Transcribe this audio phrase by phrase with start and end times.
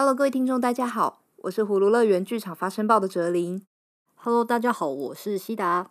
[0.00, 3.66] Hello，各位听众，大家好，我是葫芦乐园剧场发声报的哲林。
[4.14, 5.90] Hello，大家好，我是西达。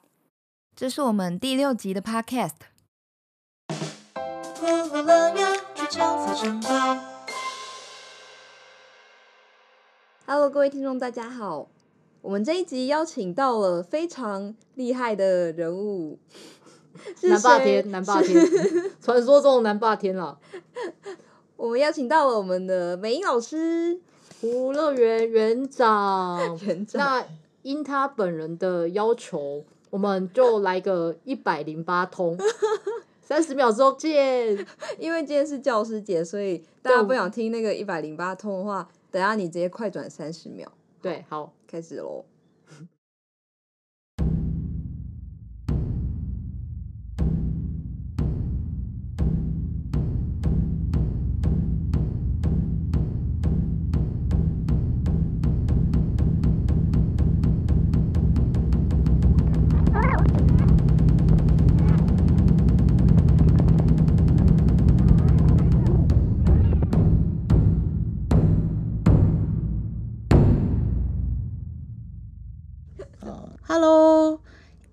[0.74, 2.54] 这是我们第六集的 Podcast。
[3.68, 6.98] 葫芦乐园剧场发声报。
[10.26, 11.68] Hello，各位听众，大家好。
[12.22, 16.18] 我们这一集邀请到了非常厉害的人物，
[17.24, 18.42] 南霸天，南霸天，
[19.02, 20.40] 传说中的南霸天了。
[21.58, 24.00] 我们邀请到了我们的美英老师，
[24.42, 26.40] 葫芦乐园园长。
[26.60, 27.00] 园长。
[27.00, 27.26] 那
[27.64, 32.38] 因他本人的要求，我们就来个一百零八通，
[33.24, 34.66] 三十秒钟见。
[35.00, 40.72] 因为今天是教师节，所以大家不想听那个一百零八通的话，等下你直接快转三十秒。
[41.02, 42.24] 对，好，开始喽。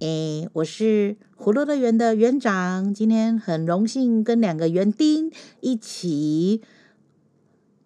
[0.01, 6.61] 诶，我是葫芦乐园的园长，今天很荣幸跟两个园丁一起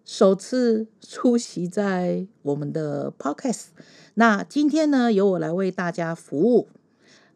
[0.03, 3.67] 首次出席在我们的 Podcast。
[4.15, 6.67] 那今天呢，由我来为大家服务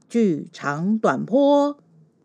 [0.10, 1.78] 剧场短波。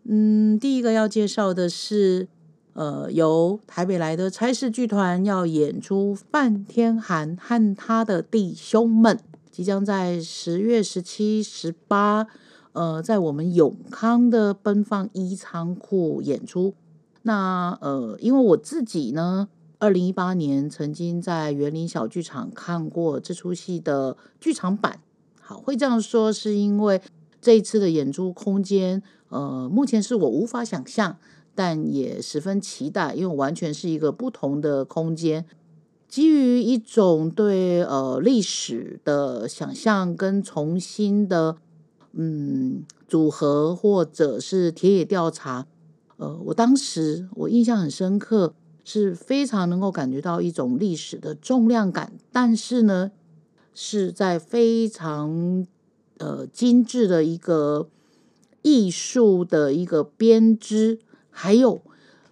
[0.05, 2.29] 嗯，第一个要介绍的是，
[2.73, 9.21] 呃，由台北来的差事剧团要演出范天寒和他的弟兄们。
[9.59, 12.29] 即将在十月十七、十八，
[12.75, 16.75] 呃，在我们永康的奔放一仓库演出。
[17.23, 19.49] 那呃，因为我自己呢，
[19.81, 25.01] 二零一八年曾经在园林小剧场看过这出戏的剧场版。
[25.41, 27.03] 好，会这样说是因为
[27.41, 31.17] 这一次的演出空间，呃，目前是我无法想象，
[31.57, 35.45] 但也十分期待，因为完全是一个不同的空间。
[36.09, 41.59] 基于一种对呃历史的想象跟重新的
[42.13, 45.67] 嗯组合，或者是田野调查，
[46.17, 48.55] 呃，我当时我印象很深刻，
[48.85, 53.13] 是非常能够感觉到一种历史的重量感，但是呢，
[53.75, 55.67] 是在非常
[56.17, 57.91] 呃精致的一个
[58.63, 61.83] 艺术的一个编织，还有。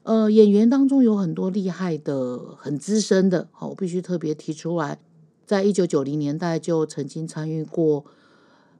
[0.07, 5.01] 呃，演员当中有很多厉害的、很资深的，好，我必须特别提出来。
[5.45, 8.05] 在一九九零年代就曾经参与过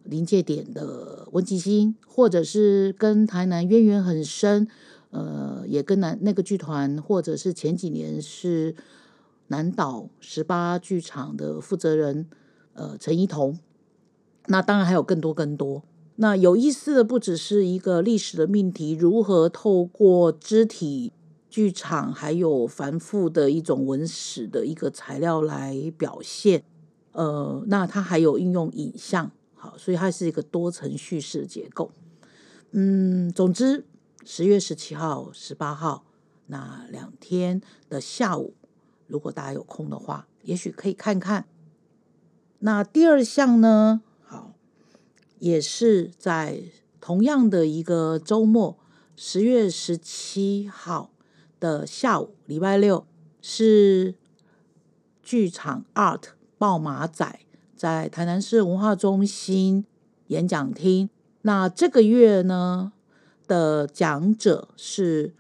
[0.05, 4.69] 临界点的温吉星，或者是跟台南渊源很深，
[5.11, 8.77] 呃，也跟南那个剧团，或者是前几年是
[9.49, 12.29] 南岛十八剧场的负责人，
[12.75, 13.59] 呃，陈一彤。
[14.47, 15.83] 那当然还有更多更多。
[16.19, 21.13] 那有意思的不只是一个历史的命题，如何透过肢体。
[21.57, 26.63] 剧场还有繁复的一种文史的一个材料来表现，
[27.13, 31.91] 呃，那它还有运用影像，好，所以它是一个多层叙事结构。
[32.73, 33.87] 嗯，总之，
[34.23, 36.05] 十月十七号、十八号
[36.49, 38.53] 那两天的下午，
[39.07, 41.47] 如果大家有空的话，也许可以看看。
[42.59, 44.53] 那第二项呢，好，
[45.39, 46.65] 也是在
[47.01, 48.77] 同样的一个周末，
[49.17, 51.13] 十月十七号。
[51.59, 53.07] 的下午，礼拜六
[53.41, 54.15] 是
[55.23, 56.23] 剧场 Art
[56.59, 57.41] 爆马仔
[57.75, 59.85] 在台南市文化中心
[60.29, 61.09] 演讲厅。
[61.43, 62.93] 那这个月呢
[63.47, 65.33] 的讲者是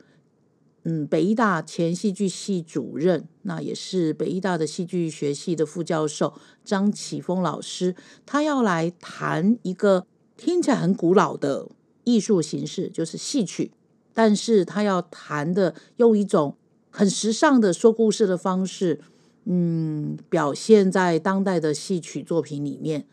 [0.85, 6.35] 嗯北艺大前戏剧系主任，那也是北艺大的戏剧学系的副教授
[6.65, 10.07] 张启峰老师，他要来谈一个
[10.37, 11.69] 听起来很古老的
[12.05, 13.73] 艺术形式，就是戏曲。
[14.17, 16.57] 但是他要谈的，用一种
[16.89, 18.99] 很时尚的说故事的方式，
[19.45, 23.07] 嗯，表现在当代的戏曲作品里面。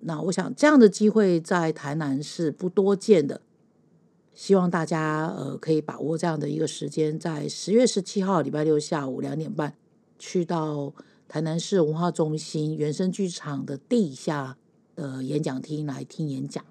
[0.00, 3.42] 那我想这样的机会在台南是不多见的，
[4.34, 9.74] 希望大家呃可以把握这样的一个时间，在十月十七号礼拜六下午两点半，
[10.18, 10.94] 去到
[11.28, 14.56] 台南市文化中心原声剧场的地下
[14.96, 16.64] 的演讲厅来听演讲。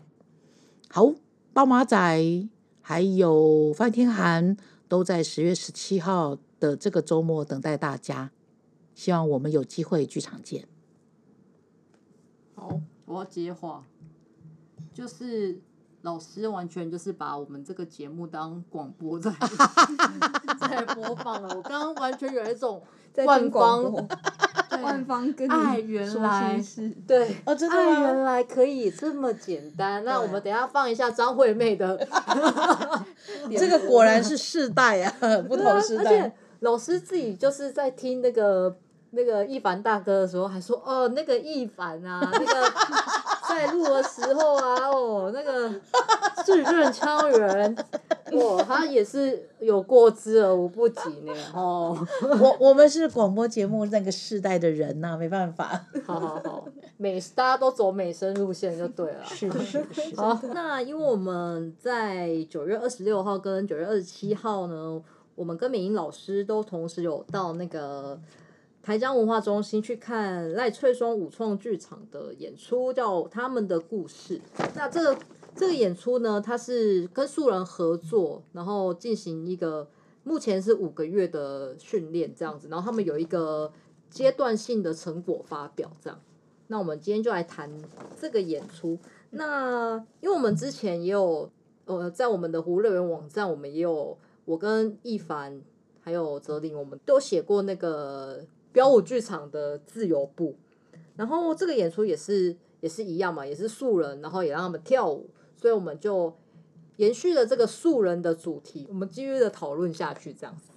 [0.89, 1.13] 好，
[1.53, 2.49] 包马仔。
[2.81, 8.31] 还有范天寒都在十月十七号的这个周末等待大家，
[8.95, 10.67] 希望我们有机会剧场见。
[12.55, 13.85] 好，我要接话，
[14.93, 15.61] 就是
[16.01, 19.31] 老师完全就是把我们这个节目当广播在
[20.59, 21.55] 在播放了。
[21.55, 22.81] 我刚刚完全有一种
[23.25, 23.83] 万方
[24.81, 28.01] 万方跟你爱原来是对哦，真的爱吗？
[28.01, 30.03] 原来可以这么简单。
[30.03, 32.07] 那我们等一下放一下张惠妹的，
[33.57, 35.13] 这个果然是世代啊，
[35.47, 36.35] 不同世而且代。
[36.61, 38.75] 老师自己就是在听那个
[39.11, 42.73] 那个一凡大哥的时候，还说哦，那个一凡啊，那个
[43.49, 45.67] 在录的时候啊，哦，那个
[46.45, 47.75] 字正腔圆，
[48.33, 51.33] 哇，他也是有过之而无不及呢。
[51.55, 51.97] 哦，
[52.39, 55.83] 我我们是广播节目那个世代的人呐、没办法。
[56.05, 56.65] 好好好，
[56.97, 59.25] 美大家都走美声路线就对了。
[59.25, 60.15] 是是是。
[60.15, 65.01] 好，那因为我们在九月二十六号跟九月二十七号呢，
[65.33, 68.19] 我们跟美英老师都同时有到那个
[68.89, 74.41] 台江文化中心去看赖翠双五创剧场的演出，叫《他们的故事》。
[74.73, 75.15] 那这个
[75.55, 79.87] 这个演出呢，它是跟素人合作，然后进行一个
[80.23, 83.71] 目前是五个月的训练这样子，然后他们有一个
[84.09, 86.19] 阶段性的成果发表这样。
[86.65, 87.71] 那我们今天就来谈
[88.19, 88.97] 这个演出。
[89.29, 91.47] 那因为我们之前也有
[91.85, 95.61] 呃，在我们的葫芦乐园网站，我们也有我跟一凡
[96.01, 98.43] 还有泽林，我们都写过那个
[98.79, 100.55] 飙舞剧场的自由步。
[101.17, 106.33] 然后这个演出也是也是一样嘛，也是素人，然后也让他们跳舞，所以我们就
[106.95, 110.69] 延续了这个素人的主题，我们继续的讨论下去，这样子。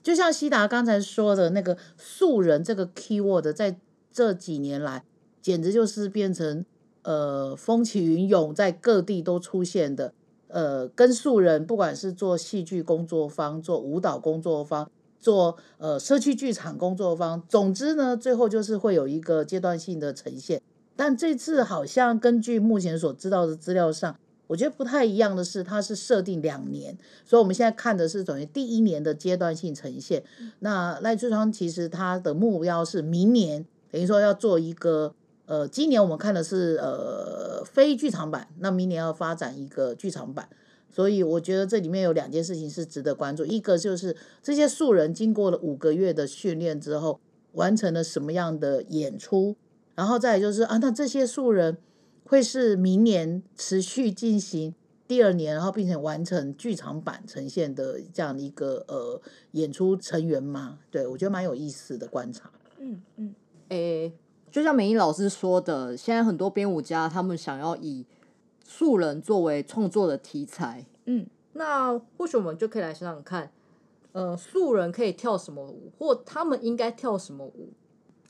[0.00, 3.80] 就像希达刚才说的那个素人这个 keyword，在
[4.12, 5.04] 这几年来，
[5.42, 6.64] 简直就是变成
[7.02, 10.14] 呃风起云涌，在各地都出现的。
[10.46, 14.88] 呃，跟素人不管是做戏剧工作坊、做舞蹈工作坊、
[15.20, 20.60] 做呃社区剧场工作坊，总之呢，最后就是会有一个阶段性的呈现。
[20.96, 24.18] 但这次好像根据目前所知道的资料上，
[24.48, 30.22] 我觉得不太一样的是，它是设定两年，所以我们现在看的是等于第一年的阶段性呈现。
[30.60, 35.14] 那赖翠双其实他的目标是明年，等于说要做一个。
[35.46, 40.46] 呃，今年我们看的是呃非剧场版，那明年要发展一个剧场版，
[40.90, 47.20] 所以我觉得这里面有两件事情是值得关注，一个就是这些素人经过了五个月的训练之后，
[47.52, 49.56] 完成了什么样的演出，
[49.94, 51.76] 然后再就是啊，那这些素人
[52.24, 54.74] 会是明年持续进行
[55.06, 59.20] 第二年，然后并且完成剧场版呈现的这样的一个呃
[59.52, 60.78] 演出成员吗？
[60.90, 62.50] 对，我觉得蛮有意思的观察。
[62.78, 63.34] 嗯嗯，
[63.68, 64.12] 诶、欸。
[64.50, 68.06] 就像美英老师说的，现在很多编舞家他们想要以
[68.68, 70.84] 素人作为创作的题材。
[71.06, 73.50] 嗯，那或许我们就可以来想想看，
[74.12, 77.70] 呃，素人可以跳什么舞，或他们应该跳什么舞？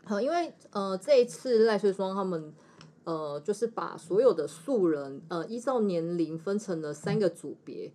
[0.05, 2.55] 好，因为呃，这一次赖翠双他们
[3.03, 7.93] 呃，就是把所有的素人呃依照年龄分成了三个组别。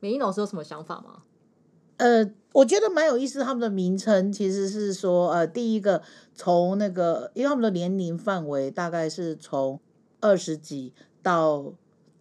[0.00, 1.22] 美英老师有什么想法吗？
[1.98, 3.40] 呃，我觉得蛮有意思。
[3.40, 6.02] 他们的名称其实是说，呃，第一个
[6.34, 9.78] 从那个，因为他们的年龄范围大概是从
[10.20, 10.92] 二十几
[11.22, 11.72] 到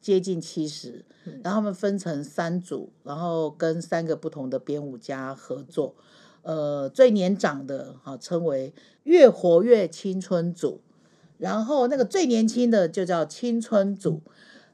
[0.03, 1.05] 接近七十，
[1.41, 5.95] 然后他们分成三组，然后跟三个不同的编舞家合作。
[6.41, 8.73] 呃，最年长的哈称为
[9.03, 10.81] 越活越青春组，
[11.38, 14.21] 然后那个最年轻的就叫青春组，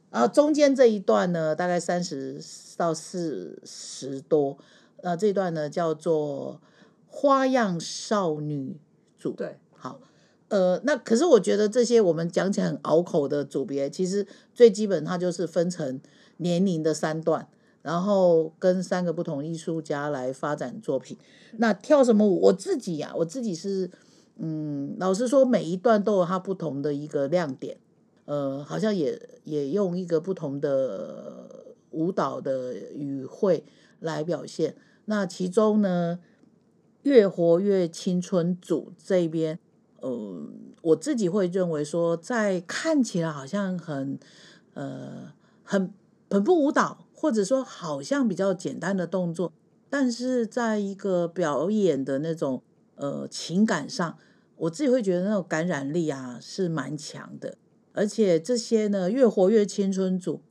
[0.09, 2.41] 然后中间这一段呢，大概三十
[2.75, 4.57] 到四十多。
[5.03, 6.59] 呃，这段呢叫做
[7.07, 8.75] 花样少女
[9.19, 9.33] 组。
[9.33, 9.68] 对，好，
[10.49, 15.99] 呃，那可是我觉得这些我们讲起来很拗口的组别，其实最基本它就是分成
[16.37, 17.47] 年龄的三段，
[17.81, 21.17] 然后跟三个不同艺术家来发展作品。
[21.57, 22.41] 那跳什么舞？
[22.41, 23.89] 我自己呀、啊，我自己是，
[24.37, 27.77] 嗯，老实说，每一段都有它不同的一个亮点，
[28.25, 33.63] 呃，好像也也用一个不同的舞蹈的语汇
[33.99, 34.75] 来表现。
[35.05, 36.19] 那其中呢，
[37.03, 39.59] 越活越青春组这边，
[40.01, 40.47] 呃，
[40.81, 44.19] 我自己会认为说，在看起来好像很，
[44.73, 45.93] 呃，很
[46.29, 49.51] 很不舞蹈，或者说好像比较简单的动作，
[49.89, 52.61] 但是在一个表演的那种
[52.95, 54.17] 呃情感上，
[54.57, 57.55] 我自己会觉得那种感染力啊是蛮强的，
[57.93, 60.41] 而且这些呢，越活越青春组。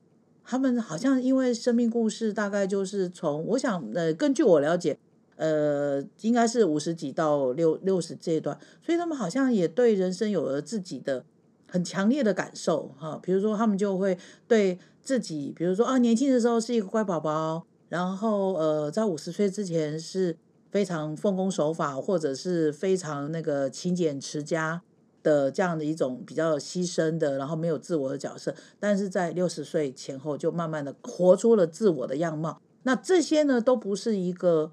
[0.50, 4.98] 他们好像因为生命故事大概就是从，我想呃，根据我了解，
[5.38, 11.24] 呃，应该是五十几到六六十这一段，所以他们好像也对人生有了自己的
[11.70, 13.18] 很强烈的感受哈。
[13.22, 14.18] 比如说，他们就会
[14.48, 20.36] 对自己，比如说啊，年轻的时候是一个乖宝宝，然后呃，在五十岁之前是
[20.72, 24.82] 非常奉公守法，或者是非常那个勤俭持家，
[25.22, 32.60] 的这样的一种比较牺牲的，然后没有自我的角色，但是在六十岁前后就慢慢的活出了自我的样貌。
[32.82, 34.72] 那这些呢，都不是一个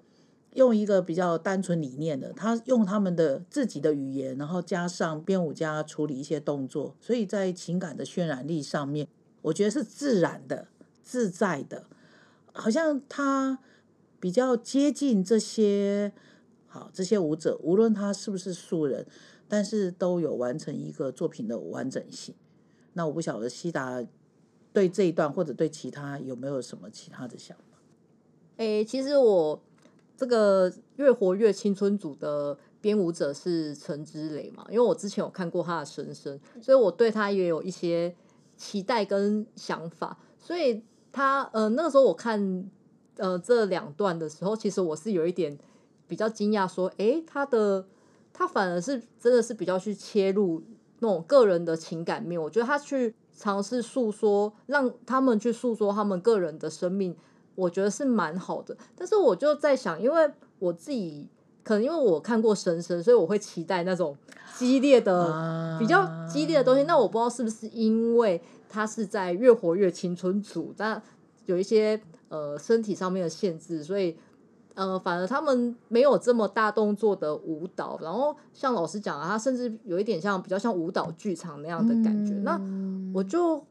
[0.56, 9.08] 用一个比较单纯理念的，他用他们的自己的语言，然后加上编舞家处理一些动作，所以在情感的渲染力上面，
[9.44, 10.68] 我觉得是自然的、
[11.04, 11.86] 自在的，
[12.52, 13.60] 好像他
[14.20, 16.12] 比较接近这些
[16.68, 19.06] 好这些舞者，无论他是不是素人。
[19.48, 22.34] 但是都有完成一个作品的完整性。
[22.94, 24.04] 那我不晓得希达
[24.74, 27.78] 对这一段或者对其他有没有什么其他的想法？
[28.58, 29.62] 诶，其实我
[30.16, 38.16] 这个越活越青春组的编舞者是陈之雷嘛，因为我之前有看过他的生生，所以我对他也有一些
[38.56, 40.18] 期待跟想法。
[40.40, 42.70] 所以他呃那个时候我看
[43.18, 45.58] 呃这两段的时候，其实我是有一点
[46.08, 47.86] 比较惊讶，说哎他的。
[48.38, 50.62] 他反而是真的是比较去切入
[51.00, 57.16] 那种个人的情感面，我觉得他去尝试诉说，让他们去诉说他们个人的生命，
[57.56, 58.76] 我觉得是蛮好的。
[58.96, 61.28] 但是我就在想，因为我自己
[61.64, 64.16] 可能因为我看过神神，所以我会期待那种
[64.58, 66.84] 激烈的、比较激烈的东西。
[66.84, 71.02] 那我不知道是不是因为他是在越活越青春组，但
[71.46, 74.16] 有一些呃身体上面的限制，所以。
[74.78, 82.34] 呃，反而他们没有这么大动作的舞蹈，然后像老师讲啊，他甚至有一点像比较像舞蹈剧场那样的感觉。
[82.34, 83.66] 嗯、那我就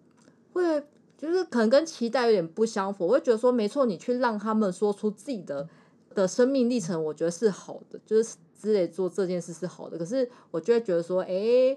[0.55, 0.83] 会
[1.25, 5.67] 就是可能跟期待有点不相符，我会觉得说，没错，你去让他们说出自己的
[6.15, 9.97] 的生命历程，我觉得是好的，就是之类做这件事是好的。
[9.97, 11.75] 可是我就会觉得说，哎，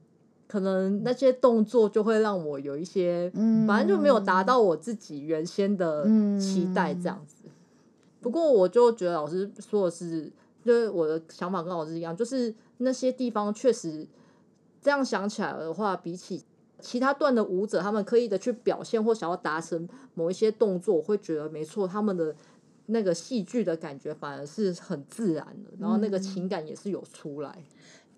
[0.49, 6.03] 可能那些动作就会让我有一些，嗯、反正就没有达到我自己原先的
[6.37, 7.45] 期待这样子。
[8.19, 10.29] 不过我就觉得老师说的是，
[10.61, 14.05] 就是我的想法跟老师一样，就是那些地方确实
[14.81, 16.43] 这样想起来的话，比起
[16.79, 22.35] 其他段的舞者，他们刻意的去表现或想要达成某一些动作，我会觉得没错，他们的
[22.87, 27.63] 那个戏剧的感觉反而是很自然的，然后那个情感也是有出来。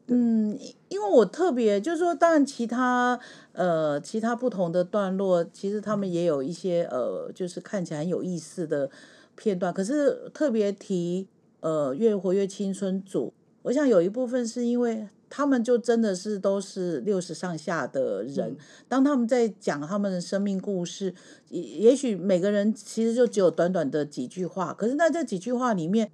[0.08, 3.20] 嗯，因为我特别就是说，当然其他
[3.54, 8.90] 呃其他不同的段落，其实他们也有一些呃，就是看起来很有意思的。
[9.36, 11.26] 片段，可是特别提
[11.62, 18.58] 呃，越活越青春组，我想有一部分是因为他们就真的是都是六十上下的人，嗯、
[18.88, 21.14] 当他们在讲他们的生命故事，
[21.50, 26.12] 也也许每个人其实就只有短短的几句话，可是在这几句话里面，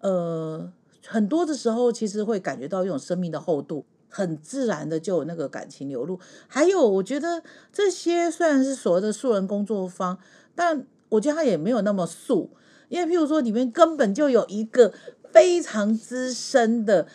[0.00, 0.72] 呃，
[1.06, 6.18] 很多的时候其实会感觉到一种生命的厚度，很自然的就有那个感情流露。
[6.48, 7.42] 还有，我觉得
[7.72, 10.18] 这些虽然是所谓的素人工作坊，
[10.54, 12.50] 但我觉得他也没有那么素。
[12.88, 14.92] 因为，譬如说，里面根本就有一个
[15.32, 17.08] 非常资深的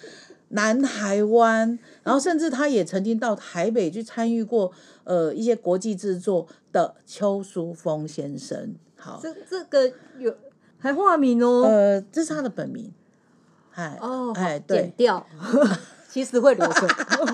[0.52, 4.72] 南台湾，然后甚至他也曾经到台北去参与过
[5.04, 8.76] 呃一些国际制作的邱淑峰先生。
[8.96, 10.34] 好，这这个有
[10.78, 11.64] 还化名哦。
[11.64, 12.92] 呃，这是他的本名。
[13.74, 15.26] 哎哦，哎，对，剪掉，
[16.10, 16.88] 其实会留着，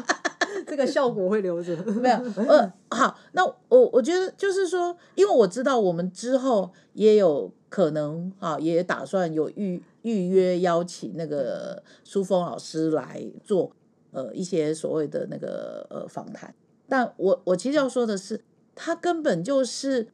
[0.67, 1.75] 这个效果会留着。
[1.99, 2.15] 没有，
[2.47, 7.51] 呃，好，那我我觉得就是说，因为我知道我们之后也有。
[7.69, 13.75] 可能啊，也打算有预预约邀请那个苏峰老师来做
[14.11, 16.55] 呃一些所谓的那个呃访谈，
[16.87, 18.39] 但我我其实要说的是，
[18.73, 20.07] 他根本就是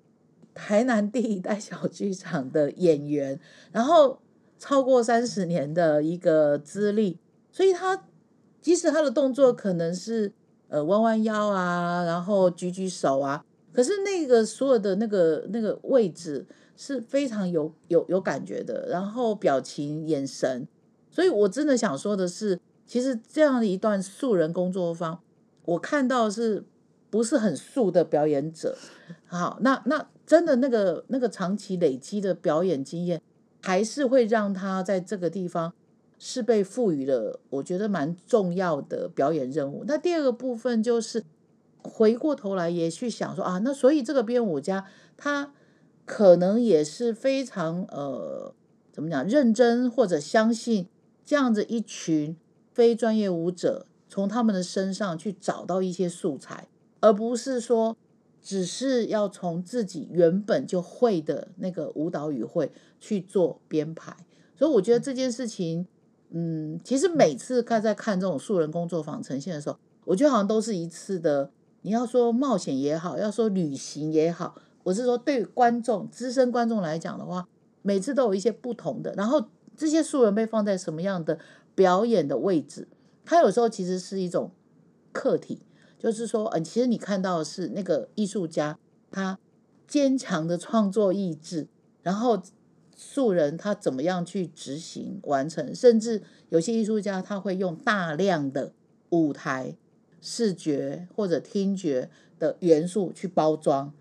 [0.56, 3.40] 台南第一代小剧场的演员，
[3.72, 4.20] 然后
[4.58, 7.20] 超过三十年的一个资历，
[7.52, 8.06] 所以他
[8.62, 10.34] 即使他的动作可能是
[10.70, 16.46] 呃弯弯腰啊，然后举举手啊，可是那个所有的那个那个位置。
[16.76, 20.68] 是非常有有有感觉的，然后表情、眼神，
[21.12, 25.20] 所以我真的想说的是，其实这样的一段素人工作坊，
[25.66, 26.66] 我看到是
[27.12, 28.76] 不是很素的表演者？
[29.28, 33.22] 好，那那真的那个那个长期累积的表演经验，
[33.62, 35.72] 还是会让他在这个地方
[36.18, 39.84] 是被赋予了，我觉得蛮重要的表演任务。
[39.86, 41.24] 那第二个部分就是
[41.84, 44.86] 回过头来也去想说啊，那所以这个编舞家
[45.16, 45.54] 他。
[46.06, 48.54] 可能也是非常呃，
[48.92, 50.90] 怎么讲，认真或者相信
[51.24, 52.36] 这样子一群
[52.74, 56.68] 非专业舞者，从他们的身上去找到一些素材，
[57.00, 57.96] 而不是说
[58.42, 64.14] 只是要从自己原本就会的那个舞蹈语汇去做编排。
[64.58, 65.88] 所以我觉得这件事情，
[66.32, 71.50] 嗯，其实每次看在看这种素人工作坊呈现的时候，我觉得好像都是一次的，
[71.84, 74.56] 你要说冒险也好，要说旅行也好。
[74.84, 77.48] 我是说，对观众、资深观众来讲的话，
[77.82, 79.14] 每次都有一些不同的。
[79.16, 81.40] 然后这些素人被放在什么样的
[81.76, 82.88] 表演的位置，
[83.26, 84.52] 它有时候其实是一种
[85.12, 85.62] 客体，
[86.00, 88.80] 就是说，嗯，其实你看到的是那个艺术家
[89.12, 89.38] 他
[89.86, 91.68] 坚强的创作意志，
[92.02, 92.42] 然后
[92.96, 98.72] 素人他怎么样去执行完成，甚至有些艺术家他会用大量的
[99.10, 99.76] 舞台
[100.26, 103.92] 视觉或者听觉的元素去包装，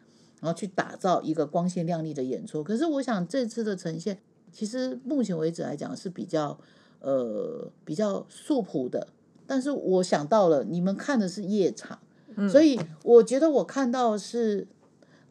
[0.41, 2.63] 然后去打造一个光鲜亮丽的演出。
[2.63, 4.21] 可是我想这次的呈现，
[4.53, 6.57] 其实目前为止来讲是比较
[7.01, 9.09] 呃比较素朴的。
[9.49, 11.99] 但是我想到了，你们看的是夜场，
[12.37, 14.69] 嗯、所以我觉得我看到的是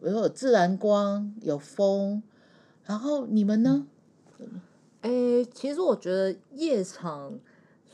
[0.02, 2.22] 有自然光，有风，
[2.84, 3.88] 然后你们呢？
[5.00, 7.40] 哎、欸，其实我觉得夜场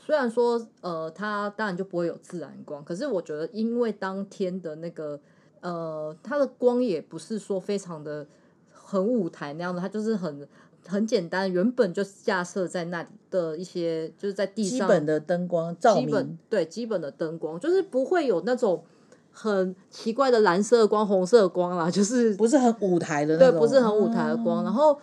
[0.08, 5.20] 虽然说呃，它当然就不会有自然光，可是我觉得因为当天的那个
[5.60, 8.26] 呃，它的光也不是说非常的
[8.72, 10.48] 很舞台那样的，它就是很。
[10.86, 18.82] 很简单，原本就架设在那里的一些，就是在地上基本的灯光照明，基本对基本的灯光，就是不会有那种
[19.30, 24.62] 很奇怪的蓝色光、红色光啦，就是 不是很舞台的那种，对，不是很舞台的光。
[24.62, 24.98] 嗯、然后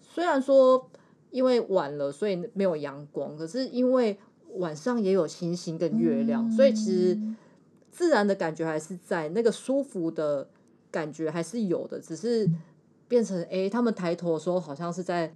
[0.00, 0.88] 虽然说
[1.30, 4.16] 因为晚了，所以没有阳光，可是因为
[4.54, 7.18] 晚上也有星星跟月亮，嗯、所以其实
[7.90, 10.48] 自然的感觉还是在，那个舒服的
[10.90, 12.50] 感觉还是有的，只是。
[13.06, 15.32] 变成哎，他们抬头的时候好像是在，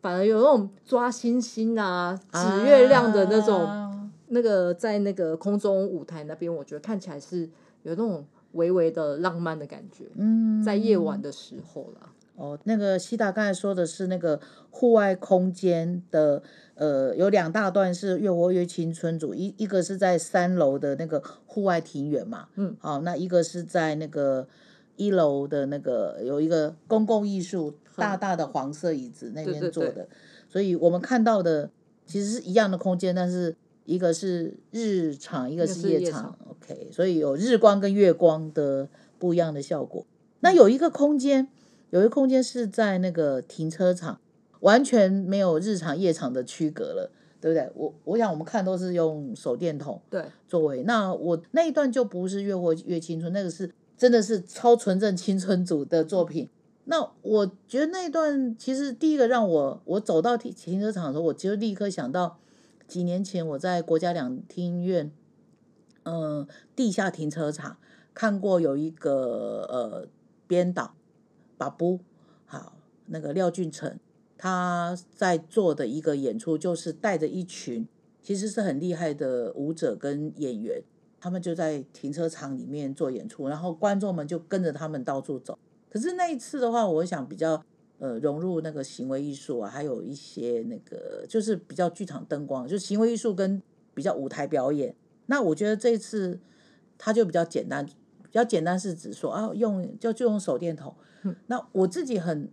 [0.00, 7.42] 反而有那种抓星星啊、指月亮的那种，啊、那个在那个空中舞台那边，我觉得看起来是
[7.82, 10.04] 有那种微微的浪漫的感觉。
[10.14, 12.12] 嗯，在夜晚的时候啦。
[12.38, 14.40] 哦，那个西达刚才说的是那个
[14.70, 16.42] 户外空间的，
[16.74, 24.48] 呃，有两大段是越活越青春组，一一个是在三楼的那个户外庭园嘛，嗯，好，那一个是在那个。
[25.00, 30.08] 一楼的那个有一个公共艺术，大大的黄色椅子那边坐的，对对对，
[30.48, 31.70] 所以我们看到的
[32.04, 33.54] 其实是一样的空间，但是
[33.84, 38.88] 一个是日场，一个是夜场，夜场，OK，所以有日光跟月光的
[39.20, 40.04] 不一样的效果。
[40.40, 41.46] 那有一个空间，
[41.90, 44.20] 有一个空间是在那个停车场，
[44.60, 47.70] 完全没有日常夜场的区隔了，对不对？
[47.74, 53.72] 我我想我们看都是用手电筒对作为，那我那一段就不是越活越青春，那个是。
[53.98, 56.48] 真的是超纯正青春组的作品。
[56.84, 62.38] 那我觉得那一段其实第一个让我我走到停停车场的时候，我就立刻想到
[62.86, 65.10] 几年前我在国家两厅院，
[66.04, 67.78] 嗯，地下停车场
[68.14, 70.06] 看过有一个呃
[70.46, 70.94] 编导
[71.58, 72.00] 巴布
[72.46, 73.98] 好那个廖俊成
[74.38, 77.86] 他在做的一个演出，就是带着一群
[78.22, 80.80] 其实是很厉害的舞者跟演员。
[81.20, 85.58] 他们就在停车场里面做演出，然后观众们就跟着他们到处走。
[85.90, 87.60] 可是那一次的话，我想比较
[87.98, 93.60] 呃融入那个行为艺术啊，还有一些那个就是比较剧场灯光，就行为艺术跟
[93.94, 94.94] 比较舞台表演。
[95.26, 96.38] 那我觉得这次
[96.96, 100.94] 它就比较简单，比较简单是指说啊，用就就用手电筒。
[101.46, 102.48] 那我自己很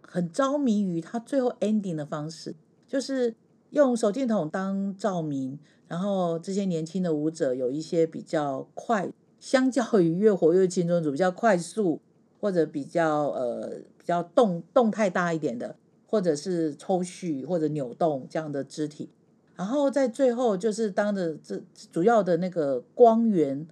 [0.00, 2.54] 很着迷于他最后 ending 的方式，
[2.86, 3.34] 就是
[3.70, 5.58] 用手电筒当照明。
[5.88, 12.00] 然后这些年轻的舞者有一些比较快，相较于越活越青春组比较快速，
[12.40, 15.76] 或者比较呃比较动动态大一点的，
[16.08, 19.10] 或者是抽蓄或者扭动这样的肢体。
[19.54, 23.66] 然后在最后就是当着这主要的那个光源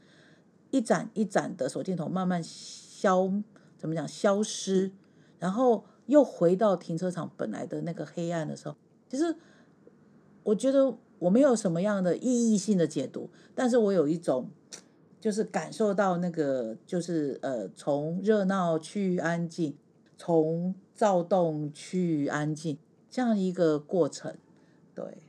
[0.71, 3.29] 一盏一盏的手电筒慢慢消
[3.85, 4.91] 怎么讲消失，
[5.39, 8.75] 然后又回到停车场本来的那个黑暗的时候，
[9.11, 9.37] 其实
[10.45, 10.97] 我觉得。
[11.21, 14.51] 我没有什么样的意义性的解读，但是我有一种，
[15.19, 19.75] 就是感受到那个，就是呃，从热闹去安静，
[20.19, 22.77] 从躁动去安静
[23.09, 24.37] 这样一个过程。
[24.93, 25.23] 对，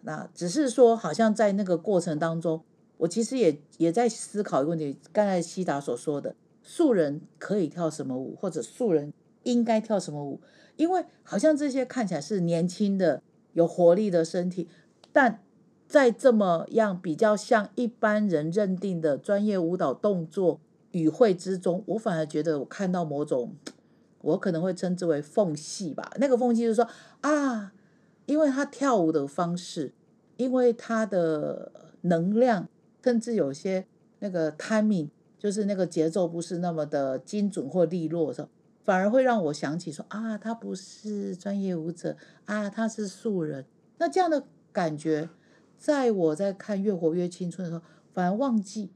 [0.00, 2.64] 那只是说，好像在那个过程当中，
[2.96, 4.98] 我其实也也在思考一个问题。
[5.12, 9.12] 刚才希达所说的，素人可以跳什么舞，或者素人
[9.44, 10.40] 应该跳什么舞？
[10.76, 13.22] 因为好像这些看起来是年轻的、
[13.52, 14.68] 有活力的身体。
[15.12, 15.40] 但
[15.86, 20.58] 在这么样比较像一般人认定的专业舞蹈动作
[20.90, 23.54] 语汇之中，我反而觉得我看到某种，
[24.22, 26.10] 我可能会称之为缝隙吧。
[26.16, 26.88] 那个缝隙就是说
[27.20, 27.72] 啊，
[28.26, 29.92] 因为他跳舞的方式，
[30.36, 32.68] 因为他的能量，
[33.04, 33.86] 甚至有些
[34.18, 35.10] 那个 timing，
[35.44, 38.48] 就是那个节奏不是那么的精准或利落的时候，
[38.82, 43.66] 反而会让我想起说啊，他不是专业舞者啊，他是素人。
[43.98, 44.46] 那这样的。
[44.72, 45.28] 感觉，
[45.78, 48.90] 在我在看《越活越青春》的时候，反而忘记，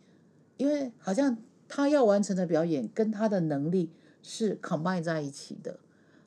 [0.57, 5.79] 因为好像他要完成的表演跟他的能力是 combine 在一起的。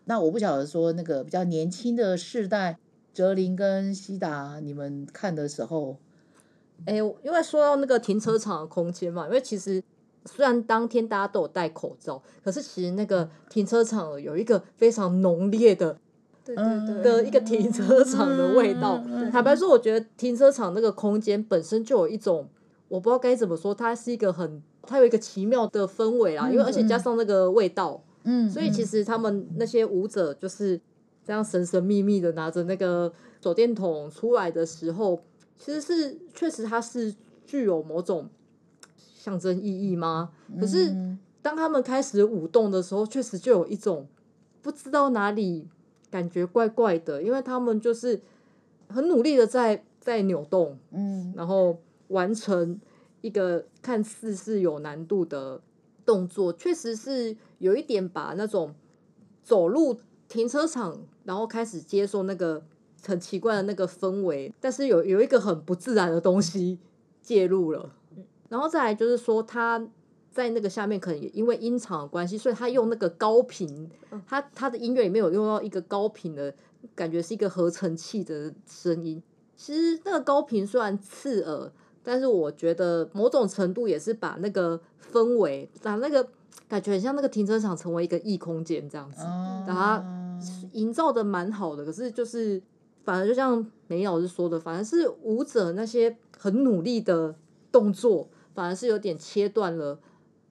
[0.05, 2.77] 那我不晓得说那个比较年轻的世代，
[3.13, 5.97] 哲林跟希达，你们看的时候
[6.86, 9.84] 哎，因为说到那个停车场的空间嘛，因为其实
[10.25, 15.97] 虽然当天大家都有戴口罩，可是其实那个停车场有一个非常浓烈的。
[16.43, 18.99] 对对对的一个停车场的味道。
[19.31, 22.49] 坦白说，我觉得停车场那个空间本身就有一种，
[22.88, 26.49] 我不知道该怎么说，它是一个很，它有一个奇妙的氛围啦。
[26.49, 30.81] 因为而且加上那个味道，嗯，所以其实他们那些舞者就是
[31.23, 35.21] 这样神神秘秘的拿着那个手电筒出来的时候，
[35.60, 37.13] 其实是确实它是
[37.45, 38.27] 具有某种
[39.21, 40.31] 象征意义吗？
[40.60, 40.91] 可是
[41.41, 44.07] 当他们开始舞动的时候，确实就有一种
[44.62, 45.67] 不知道哪里。
[46.12, 48.19] 感觉怪怪的，因为他们就是
[48.89, 51.79] 很努力的在在扭动，嗯，然后
[52.10, 52.77] 完成
[53.21, 55.62] 一个看似是有难度的
[56.05, 58.75] 动作，确实是有一点把那种
[59.41, 62.62] 走路停车场，然后开始接受那个
[63.07, 66.77] 很奇怪的那个氛围，但是有有一个很不自然的东西
[67.21, 67.95] 介入了，
[68.52, 69.84] 然后再来就是说他。
[70.34, 73.92] 在那个下面，可能也因为音场的关系，所以他用那个高频，
[74.26, 76.56] 他他的音乐里面有用到一个高频的
[76.96, 79.22] 感觉，是一个合成器的声音。
[79.58, 81.70] 其实那个高频虽然刺耳，
[82.02, 84.80] 但是我觉得某种程度也是把那个
[85.12, 86.26] 氛围，把那个
[86.70, 89.26] 感觉很像那个停车场成为一个异空间这样子，
[89.68, 90.06] 把它
[90.72, 91.84] 营造的蛮好的。
[91.84, 92.64] 可是就是，
[93.04, 97.36] 反而就像梅老师说的，反而是舞者那些很努力的
[97.70, 100.00] 动作，反而是有点切断了。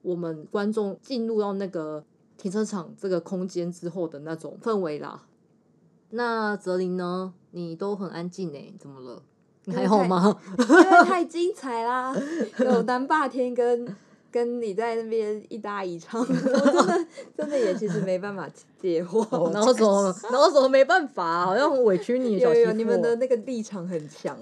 [0.01, 2.03] 我们观众进入到那个
[2.37, 5.23] 停车场这个空间之后的那种氛围啦。
[6.09, 7.33] 那泽林呢？
[7.51, 9.21] 你都很安静哎，怎么了？
[9.65, 10.35] 你还好吗？
[10.57, 12.15] 因为太精彩啦！
[12.59, 13.95] 有南霸天跟
[14.31, 18.49] 跟你在那边一搭一唱， 我真的真的也其实没办法
[18.81, 19.19] 接话。
[19.53, 20.15] 然后怎么？
[20.31, 21.45] 然后怎么没办法？
[21.45, 22.39] 好像委屈你。
[22.39, 24.35] 有有，你们的那个立场很强。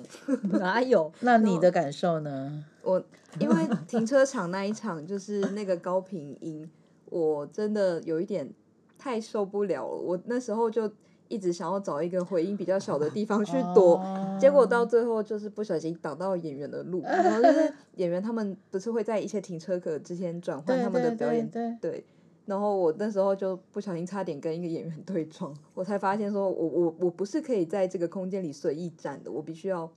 [0.60, 1.12] 哪有？
[1.22, 2.64] 那你的感受呢？
[2.84, 3.04] 我
[3.38, 3.56] 因为
[3.88, 6.70] 停车场那一场就是那个高频音，
[7.06, 8.52] 我真的有一点
[8.98, 9.96] 太受不了了。
[9.96, 10.92] 我那时候就
[11.28, 14.02] 一直想要找一个回音比较小的地方去躲，
[14.40, 17.02] 结果到最后就是不小心挡到演员的路。
[17.04, 21.48] 然后就是演员他们不是会在一些停车格之间转换他们的表演，
[21.80, 22.04] 对。
[22.46, 29.88] 然后我那时候就不小心差点跟一个演员对撞，我才发现说我我我不是可以在这个空间里随意站的，我必须要。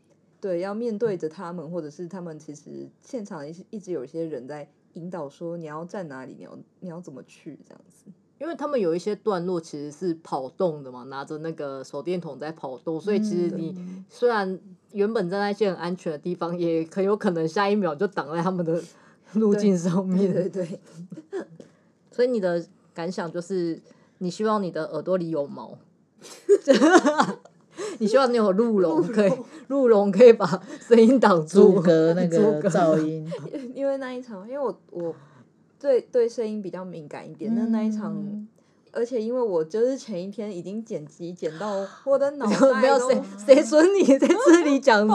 [0.42, 8.10] 对，要面对着他们，或者是他们其实现场一一直有一些人在引导，说你要站哪里，你要你要怎么去这样子。
[8.40, 13.72] 因为他们有一些段落其实是跑动的嘛，拿着那个手电筒在跑动，所以其实你
[14.08, 14.58] 虽然
[14.90, 18.82] 原本站在一些很安全的地方，也很有可能下一秒就挡在他们的
[19.34, 20.32] 路径上面。
[20.32, 20.78] 对对，对
[21.30, 21.46] 对。
[22.10, 23.80] 所以你的感想就是，
[24.18, 25.78] 你希望你的耳朵里有毛。
[27.98, 29.32] 你希望你有鹿茸，可以
[29.68, 30.46] 鹿茸可以把
[30.80, 33.28] 声音挡住，阻隔那个 噪音。
[33.74, 35.14] 因为那一场，因为我我
[35.80, 38.46] 对对声音比较敏感一点，那、嗯、那一场，
[38.92, 44.04] 而且因为我就是前一天已经剪辑剪到我的脑袋没有谁谁准你？
[44.18, 45.08] 在这里讲，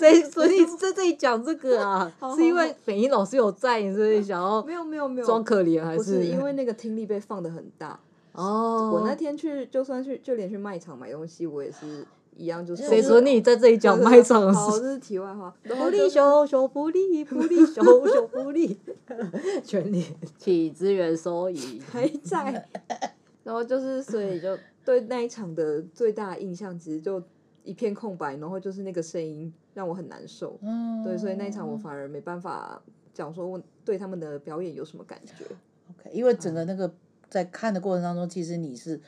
[0.00, 0.64] 谁准你？
[0.78, 2.10] 在这里讲这个啊？
[2.34, 5.26] 是因为北音老师有在，你所以想要没有没有没有。
[5.26, 8.00] 装可怜，还是，是因为那个听力被放的很大？
[8.38, 12.06] 哦，我那天去就算去就连去卖场买东西，我也是。
[12.36, 14.58] 一样就是谁说你在这里讲卖场的事？
[14.60, 15.52] 好，这是题外话。
[15.64, 18.78] 福利熊熊福利福利熊熊福利，
[19.64, 20.04] 全力
[20.36, 22.68] 请支援收益 还在。
[23.42, 27.20] 然后就是，所以就对那一场的最大印象，其实就
[27.64, 28.36] 一片空白。
[28.36, 30.56] 然后就是那个声音让我很难受。
[30.62, 31.02] 嗯。
[31.02, 32.80] 对，所以那一场我反而没办法
[33.12, 35.44] 讲说我对他们的表演有什么感觉。
[35.90, 36.94] OK，因为整个那个
[37.28, 39.00] 在看的过程当中，其实你是。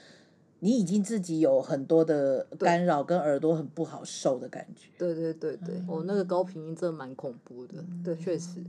[0.63, 4.91] 你已经自己有很多的干扰，跟耳朵很不好受的感觉。
[4.99, 7.77] 对对对对，哦、嗯，那个高频音真的蛮恐怖的。
[7.79, 8.63] 嗯、对，确实。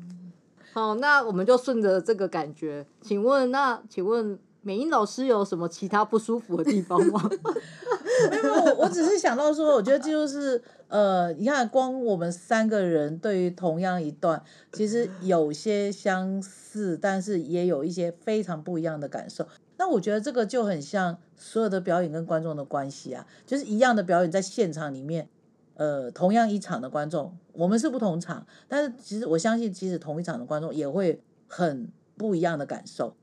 [0.71, 7.29] 好，那我们就顺着这个感觉，请问，那请问美音老师有什么其他不舒服的地方吗？
[8.29, 14.43] 没有，我我只是想到说，我觉得就是呃，你看，光我们三个人对于同样一段，
[14.73, 19.47] 其实有些相似，但是也有一些非常不一样的感受。
[19.77, 25.27] 那我觉得这个就很像所有的表演跟观众的关系啊，就是一样的表演在现场里面，
[25.73, 33.15] 呃，同样一场的观众，我们是不同场，但是其实我相信，其实同一场的观众也会很不一样的感受。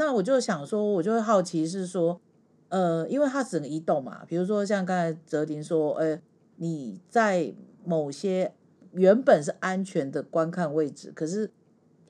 [0.00, 2.18] 那我就想说，我就会好奇是说，
[2.70, 6.18] 呃，因为它整个移动嘛，比如说像刚才泽林说，呃，
[6.56, 7.52] 你在
[7.84, 8.54] 某些
[8.92, 11.50] 原本是安全的观看位置，可是。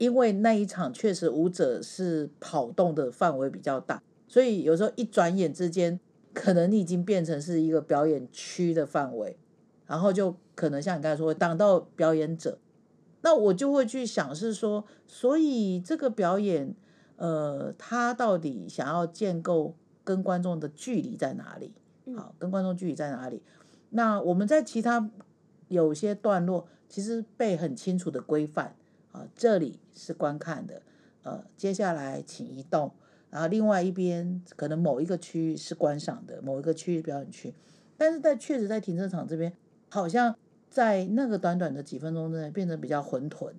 [0.00, 6.00] 因为那一场确实舞者是跑动的范围比较大，所以有时候一转眼之间，
[6.32, 9.36] 可能你已经变成是一个表演区的范围，
[9.86, 12.58] 然后就可能像你刚才说挡到表演者，
[13.20, 16.74] 那我就会去想是说，所以这个表演，
[17.20, 21.74] 呃，他到底想要建构跟观众的距离在哪里？
[22.16, 23.42] 好，跟观众距离在哪里？
[23.90, 25.10] 那我们在其他
[25.68, 28.74] 有些段落，其实被很清楚的规范
[29.12, 30.80] 啊，这里是观看的，
[31.22, 32.90] 呃，接下来请移动，
[33.28, 37.52] 然后另外一边可能某一个区域是观赏的，某一个区域表演区，
[37.98, 39.52] 但是在确实在停车场这边，
[39.90, 40.34] 好像
[40.70, 43.52] 在那个短短的几分钟之内变得比较混沌，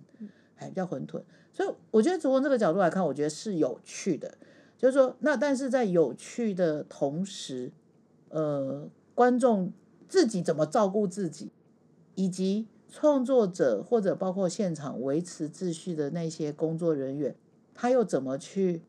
[0.55, 1.21] 还比较混沌，
[1.53, 4.37] 所以我觉得从这个角度来看，我觉得是有趣的，
[4.77, 7.71] 就是说，那但是在有趣的同时，
[8.29, 9.71] 呃，观众。
[10.11, 11.51] 自己怎么照顾自己，
[12.15, 17.33] 以及创作者或者包括现场维持秩序的那些工作人员，
[17.73, 18.81] 他又怎么去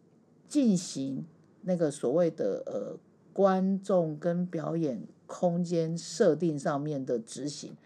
[0.48, 1.24] 进行
[1.60, 2.98] 那个所谓的呃
[3.32, 7.76] 观众跟表演空间设定上面的执行？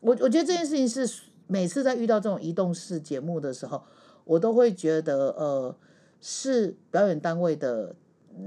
[0.00, 3.84] 我我觉得这件事情是每次在遇到这种移动式节目的时候，
[4.30, 5.74] 我都会觉得呃
[6.20, 7.96] 是表演单位的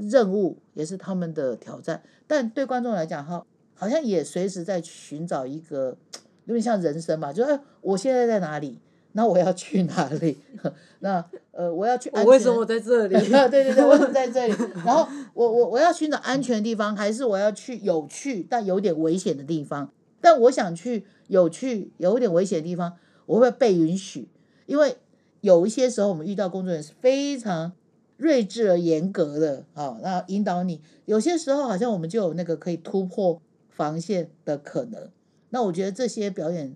[0.09, 2.01] 任务，也是他们的挑战。
[2.25, 3.45] 但对观众来讲，哈。
[3.75, 5.97] 好像也随时在寻找一个，
[6.45, 8.79] 有点像人生吧，就哎，我现在在哪里？
[9.11, 10.37] 那我要去哪里？
[11.01, 12.23] 那呃，我要去安全。
[12.25, 13.15] 我为什么在这里？
[13.49, 14.55] 对对对，为什么在这里？
[14.85, 19.91] 然后我我我要寻找安全的地方，还是我要去有趣但有点危险的地方？
[20.21, 22.93] 但我想去有趣有点危险的地方，
[23.25, 24.29] 我会不会被允许？
[24.65, 24.95] 因为
[25.43, 27.73] 有一些时候我们遇到工作人员是非常
[28.17, 30.81] 睿智而严格的，好，那引导你。
[31.05, 33.39] 有些时候好像我们就有那个可以突破。
[33.75, 35.09] 防线的可能，
[35.49, 36.75] 那我觉得这些表演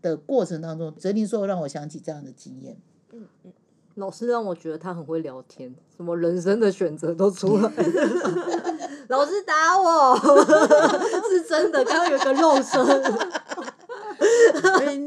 [0.00, 2.78] 的过程当中，哲林说让我想起这样的经验。
[3.12, 3.52] 嗯嗯，
[3.96, 7.70] 老师让我觉得他很会聊天，什么人生的选择都出来了。
[9.08, 10.16] 老师打我，
[11.28, 12.86] 是真的，刚刚有一个肉声。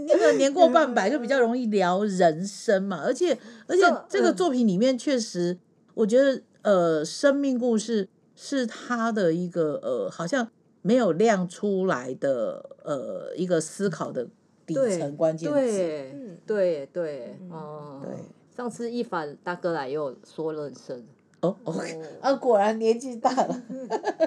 [0.08, 5.58] 那个年过半百就比较容易聊人生嘛，而且而且这个作品里面确实，
[5.94, 10.48] 我觉得呃，生命故事是他的一个呃，好像。
[10.84, 14.28] 没有亮出来的呃一个思考的
[14.66, 18.12] 底层关键词，对对对，哦，对。
[18.58, 21.06] 上次一凡大哥来又说人生，
[21.42, 23.62] 哦，OK，啊，果然年纪大了。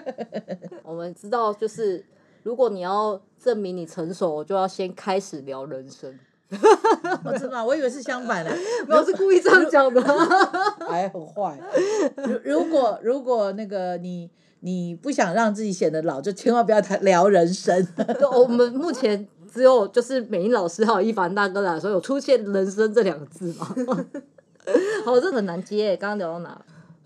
[0.84, 2.04] 我们知道，就是
[2.44, 6.16] 如果你要证明你成熟，就要先开始聊人生。
[7.24, 8.56] 我知道，我以为是相反的，
[8.88, 10.00] 我是故意这样讲的，
[10.88, 11.58] 还很坏。
[12.24, 14.30] 如如果如果那个你。
[14.66, 17.86] 你不想让自己显得老，就千万不要谈聊人生。
[18.32, 23.66] 我们目前只有就是美英老师还有一凡大哥来说有出现“人生”这两个字嘛？
[25.04, 25.94] 好，这很难接。
[25.98, 26.58] 刚刚聊到哪？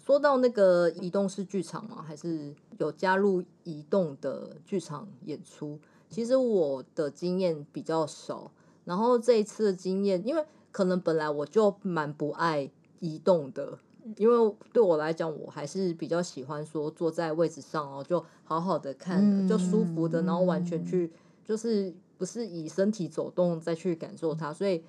[0.08, 5.78] 说到那个移动式剧场嘛，还是有加入移动的剧场演出？
[6.08, 8.50] 其实我的经验比较少，
[8.86, 10.42] 然后这一次的经验，因为
[10.72, 13.78] 可能本来我就蛮不爱移动的。
[14.16, 21.12] 因为对我来讲，我还是比较喜欢说坐在位置上哦，就好好的看，就舒服的，然后完全去
[21.44, 24.54] 就是不是以身体走动再去感受它。
[24.54, 24.82] 所以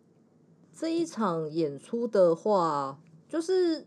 [0.73, 3.86] 这一场演出的话，就是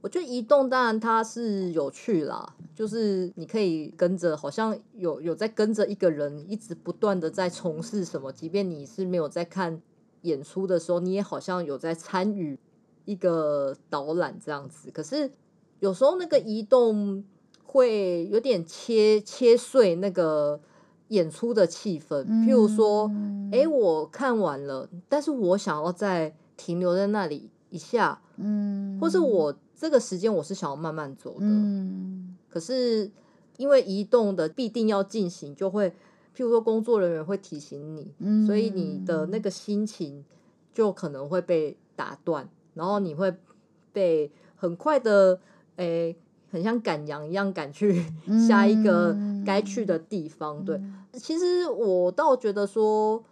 [0.00, 9.80] 我觉得移动当然它是有趣啦，就是你可以跟着，好像有有在跟着一个人一直不断的在从事什么，即便你是没有在看
[10.22, 12.58] 演出的时候，你也好像有在参与。
[13.06, 15.32] 一个导览这样子，可是
[15.80, 17.24] 有时候那个移动
[17.64, 20.60] 会有点切切碎那个
[21.08, 22.24] 演出的气氛。
[22.44, 23.10] 譬如说，
[23.50, 33.10] 哎，我看完了，但是我想要再停留在那里一下，嗯，或是我这个时间我是想要慢慢走的，嗯，可是
[33.56, 35.88] 因为移动的必定要进行，就会
[36.36, 38.12] 譬如说工作人员会提醒你，
[38.46, 40.22] 所以你的那个心情
[40.74, 42.46] 就可能会被打断。
[42.74, 43.34] 然后你会
[43.90, 45.40] 被很快的，
[45.76, 46.14] 诶，
[46.50, 48.04] 很像赶羊一样赶去
[48.46, 49.16] 下一个
[49.46, 50.62] 该去的地方。
[50.62, 50.78] 对，
[51.14, 53.24] 其实我倒觉得说，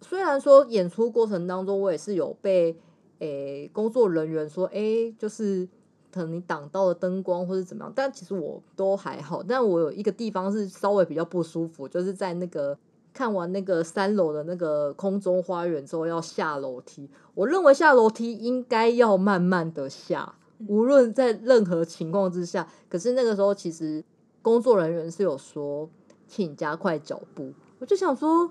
[0.00, 2.76] 虽然说演出过程当中我也是有被
[3.20, 5.66] 诶工作人员说，诶，就是
[6.14, 9.42] 可能你挡到了灯光或者怎么样，但其实我都还好。
[9.42, 12.78] 但我有一个地方是稍微比较不舒服，就是在那个。
[13.16, 17.08] 看完那个三楼的那个空中花园之后，要下楼梯。
[17.36, 20.34] 我认为下楼梯应该要慢慢的下，
[20.66, 22.68] 无论在任何情况之下。
[22.88, 24.02] 可是那个时候，其实
[24.42, 25.88] 工作人员是有说，
[26.26, 27.52] 请加快脚步。
[27.78, 28.50] 我就想说，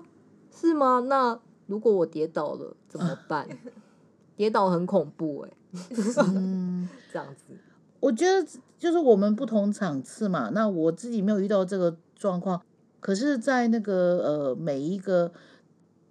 [0.50, 1.04] 是吗？
[1.08, 3.46] 那如果我跌倒了怎么办？
[4.34, 5.56] 跌倒很恐怖哎、欸。
[6.34, 7.54] 嗯， 这样子。
[8.00, 8.46] 我觉得
[8.78, 10.50] 就是我们不同场次嘛。
[10.52, 12.62] 那我自己没有遇到这个状况。
[13.00, 15.30] 可是，在那个呃每一个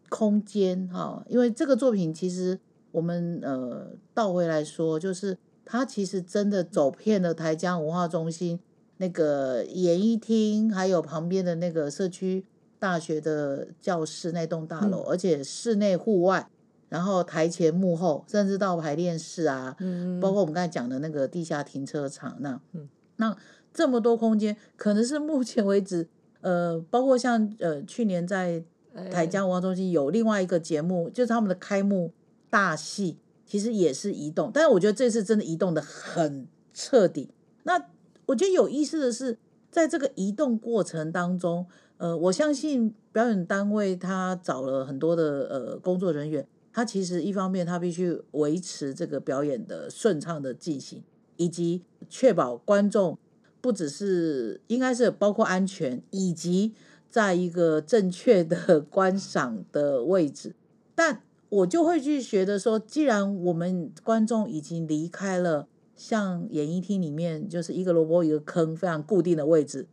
[0.09, 2.59] 空间哈，因为这个作品其实
[2.91, 8.59] 我们呃倒回来说，就是它其实真的走遍了台江文化中心
[8.97, 12.45] 那个演艺厅，还有旁边的那个社区
[12.77, 16.47] 大学的教室那栋大楼，嗯、而且室内户外，
[16.93, 23.35] 然后台前幕后，甚至到排练室啊，嗯、包括我们刚才讲的那个地下停车场，那、嗯、那
[23.73, 26.07] 这么多空间，可能是目前为止，
[26.41, 28.63] 呃，包括像呃去年在。
[29.11, 32.11] 台江文化中心有另外一个节目，就是他们的开幕
[32.51, 37.31] 大戏，其实也是移动，但是我觉得这次真的移动的很彻底。
[37.63, 37.83] 那
[38.27, 39.39] 我觉得有意思的是，
[39.71, 41.65] 在这个移动过程当中，
[41.97, 51.03] 呃，我相信表演单位他找了很多的呃工作人员，他其实一方面他必须维持这个表演的顺畅的进行，
[51.37, 53.17] 以及确保观众
[53.61, 56.73] 不只是应该是包括安全以及。
[57.13, 60.55] 在一个正确的 观赏的位置，
[60.95, 69.85] 但我就会去觉得说，既然我们观众已经离开了像演艺厅里面就是一个萝卜一个坑非常固定的位置，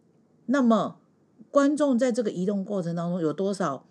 [0.47, 0.97] 那么
[1.51, 3.85] 观众在这个移动过程当中有多少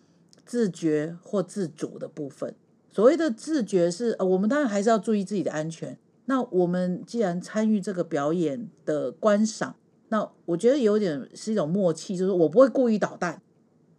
[0.43, 2.55] 自觉或自主的部分？
[2.91, 5.97] 所谓的自觉是，呃，我们当然还是要注意自己的安全。
[6.25, 9.75] 那我们既然参与这个表演的观赏。
[10.11, 13.43] 那我觉得有点是一种默契，就是我不会故意捣蛋，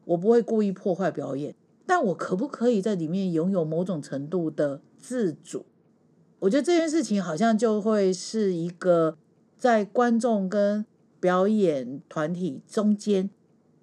[0.05, 1.55] 我不会故意破坏表演，
[1.87, 5.66] 但我可不可以在里面拥有某种程度的自主？
[6.40, 9.16] 我觉得这件事情好像就会是一个
[9.57, 10.85] 在观众跟
[11.20, 13.31] 表演团体中间，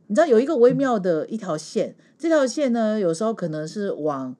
[0.07, 4.35] 你知道有一个微妙的一条线，这条线呢，有时候可能是往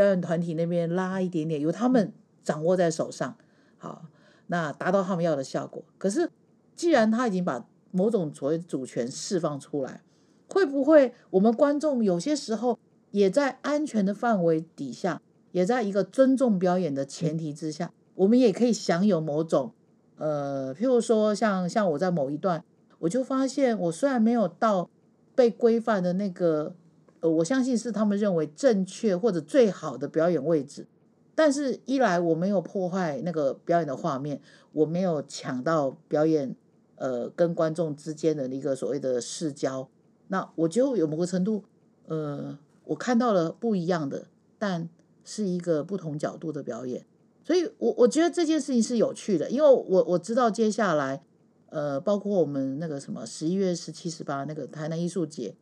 [0.00, 3.36] 表演团体那边拉一点点，由他们掌握在手上，
[3.76, 4.06] 好，
[4.46, 6.30] 那达到他们要的效果，可是。
[6.76, 10.00] 既然他已经把某种所谓主权释放出来，
[10.48, 12.78] 会不会我们观众有些时候
[13.10, 15.20] 也在安全的范围底下，
[15.52, 19.74] 也在一个尊重表演的前提之下，我们也可以享有某种
[20.16, 22.64] 呃，譬如说像像我在某一段，
[23.00, 24.88] 我就发现我虽然没有到
[25.34, 26.74] 被规范的那个，
[27.20, 30.86] 呃，我相信是他们认为正确或者最好的表演位置。
[31.34, 34.40] 但是，一来我没有破坏那个表演的画面，
[34.72, 36.56] 我没有抢到表演。
[36.96, 39.88] 呃，跟观众之间的一个所谓的视交，
[40.28, 41.64] 那我就有某个程度，
[42.08, 44.26] 呃，我看到了不一样的，
[44.58, 44.86] 但
[45.24, 47.06] 是一个不同角度的表演，
[47.42, 51.22] 所以我我觉得这件事情是有趣的，因为我我知道接下来，
[51.70, 55.54] 呃，包括我们那个什么十一月十七、十八那个台南艺术节，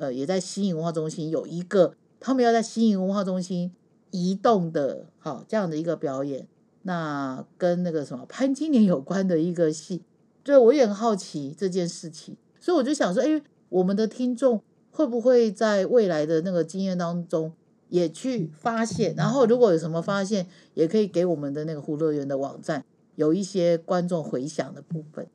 [0.00, 3.70] 呃，也在新营文化中心有一个，他们要在新营文化中心
[4.10, 6.48] 移动的，好这样的一个表演，
[6.84, 10.02] 那跟那个什么潘金莲有关的一个戏。
[10.42, 17.52] 对，我也很好奇这件事情，所以我就想说，哎，我们的听众会不会在未来的那个经验当中
[17.90, 19.14] 也去发现？
[19.14, 22.82] 然后如果有什么发现，也可以给我们的那个葫芦乐园的网站
[23.16, 25.28] 有一些观众回响的部分。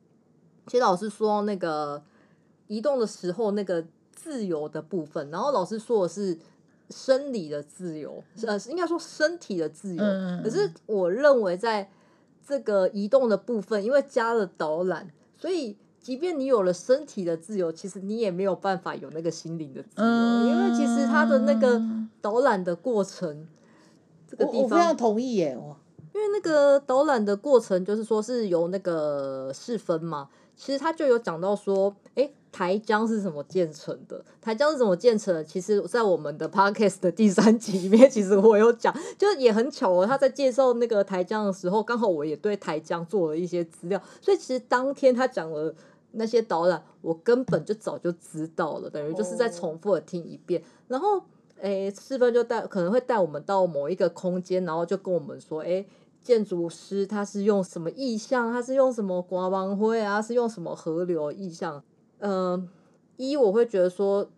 [0.66, 2.02] 其实老师说那个
[2.66, 3.86] 移动的时候那个
[4.26, 6.36] 自由的部分，然后老师说的是
[6.90, 10.02] 生理的自由，呃，应该说身体的自由。
[10.02, 11.88] 嗯，可是我认为在。
[12.48, 20.04] 这个移动的部分，因为加了导览，所以即便你有了身体的自由，其实你也没有办法有那个心灵的自由。
[20.04, 21.82] 嗯、因为其实它的那个
[22.20, 23.48] 导览的过程，
[24.28, 25.58] 这个地方，我，我非常同意耶。
[26.16, 32.30] 因为那个导览的过程，就是说是由那个世分嘛，其实他就有讲到说，哎。
[32.52, 34.24] 台江是怎么建成的？
[34.40, 35.44] 台江是怎么建成的？
[35.44, 40.06] 其实，在我们的 podcast 的第三集里面，其实我有讲，就也很巧哦。
[40.06, 45.74] 他在介绍那个台江的时候，刚好我也对台江做了一些资料，所以其实当天他讲了
[46.12, 50.62] 那些导览，我根本就早就知道了，等于就是再重复的听一遍。
[50.88, 51.20] 然后，
[51.60, 55.86] 诶，四分就带可能会带我们到某一个空间，然后就跟我们说，诶，
[56.26, 58.52] 建筑师他是用什么意象？
[58.52, 60.20] 他是用什么刮王灰啊？
[60.20, 61.80] 是用什么河流意象？
[62.18, 62.68] 嗯、呃，
[63.16, 64.28] 一我会觉得说，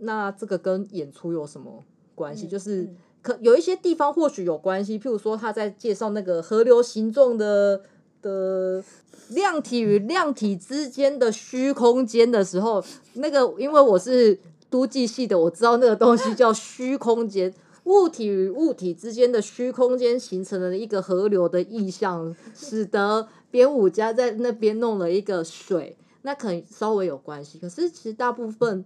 [0.00, 1.82] 那这个跟演出有什么
[2.14, 2.46] 关系？
[2.46, 2.90] 嗯、就是
[3.22, 7.80] 可有一些地方或许有关系，譬如说他在介绍那个河流形状的
[8.20, 8.84] 的
[9.30, 12.84] 量体与量体之间的虚空间的时候，
[13.14, 14.38] 那个因为我是
[14.68, 17.54] 都计系的，我知道那个东西叫虚空间，
[17.88, 25.96] 物体与物体之间的虚空间形成了一个河流的意象，使得编舞家在那边弄了一个水。
[26.22, 28.84] 那可能稍微有关系，可是其实大部分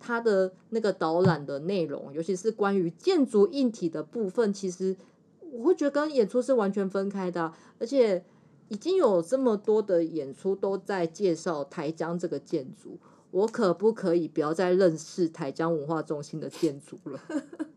[0.00, 4.96] 它的那个导览的内容，尤其是关于建筑硬体的部分，其实
[5.52, 7.52] 我会觉得跟演出是完全分开的。
[7.78, 8.24] 而且
[8.68, 12.98] 已经有这么多的演出都在介绍台江这个建筑，
[13.30, 17.20] 我可不可以不要再认识台江文化中心的建筑了？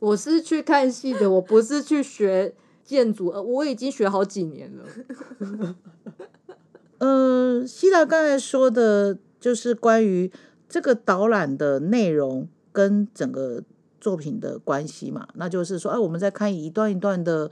[0.00, 5.76] 我是去看戏的，我不是去学建筑，我已经学好几年了。
[6.98, 10.30] 呃，希达刚才说的，就是关于
[10.68, 13.62] 这个导览的内容跟整个
[14.00, 17.50] 作品的关系嘛，那就是说，哎，我们在看一段一段的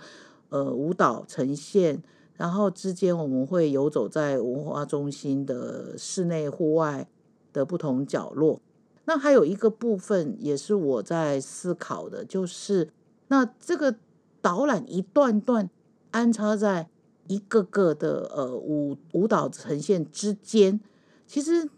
[0.48, 2.02] 呃舞蹈呈现，
[2.36, 7.08] 然后之间我们会游走在文化中心的室内、户外
[7.52, 8.60] 的不同角落。
[9.08, 12.92] 那还有一个部分也是我在思考的，就是
[13.28, 13.96] 那这个
[14.42, 15.68] 导览一段段
[16.12, 16.90] 安插在。
[17.30, 20.80] 一个个的呃舞舞蹈呈现之间，
[21.26, 21.68] 其实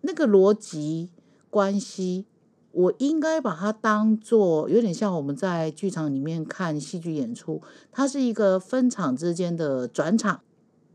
[0.00, 1.10] 那个逻辑
[1.50, 2.24] 关系，
[2.72, 7.60] 我应该把它当做有点像我们在剧场里面看戏剧演出，
[7.92, 10.40] 它是一个分场之间的转场，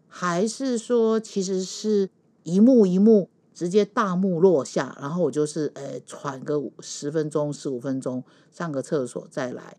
[0.07, 2.09] 还是说其实是
[2.41, 3.29] 一幕一幕
[3.60, 9.76] 直接大幕落下，然后我就是呃喘个十分钟十五分钟上个厕所再来，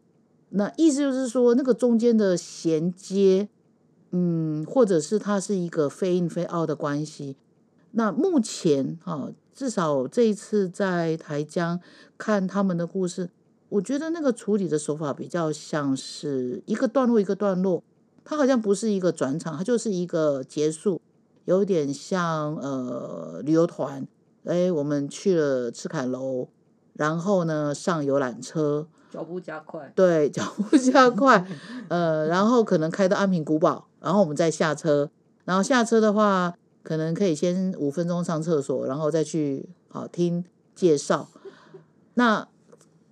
[0.51, 3.49] 那意思就是说那个中间的衔接。
[4.13, 7.37] 嗯，或者是它是一个 fade in fade out 的关系。
[7.93, 11.81] 那目前啊，至少这一次在台江
[12.19, 13.31] 看他们的故事，
[13.69, 17.85] 我觉得那个处理的手法比较像是一个段落一个段落，
[18.25, 21.01] 它好像不是一个转场，它就是一个结束，
[21.45, 24.07] 有点像呃旅游团，
[24.45, 26.49] 哎，我们去了赤坎楼，
[26.95, 28.87] 然后呢上游览车。
[29.11, 31.45] 脚步加快，对，脚步加快，
[31.89, 35.11] 呃，然后可能开到安平古堡，然后我们再下车，
[35.45, 40.45] 然后下车的话，可能可以先五分钟上厕所，然后再去好听
[40.77, 41.29] 介绍。
[42.15, 42.47] 那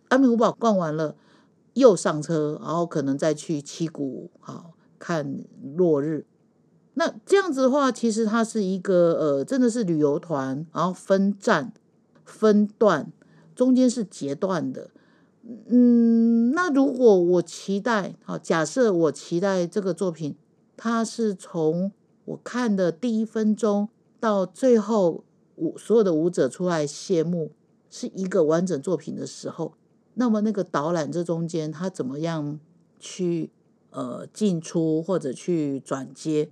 [0.09, 1.16] 安平古堡逛完了，
[1.74, 5.41] 又上车，然后可能再去七谷好看
[5.74, 6.24] 落日。
[6.99, 11.72] 那这样子的话，其实它是一个呃，真的是旅游团，然后分站
[12.24, 13.12] 分段，
[13.55, 14.90] 中间是截断的。
[15.68, 20.34] 嗯，那如果我期待，好，假设我期待这个作品，
[20.76, 21.92] 它是从
[22.24, 23.88] 我看的第一分钟
[24.18, 25.22] 到最后
[25.55, 27.53] 舞所有的舞者出来谢幕，
[27.88, 29.74] 是一个完整作品的时候，
[30.14, 32.59] 那么那个导览这中间，它怎么样
[32.99, 33.51] 去
[33.90, 36.51] 呃进出或者去转接，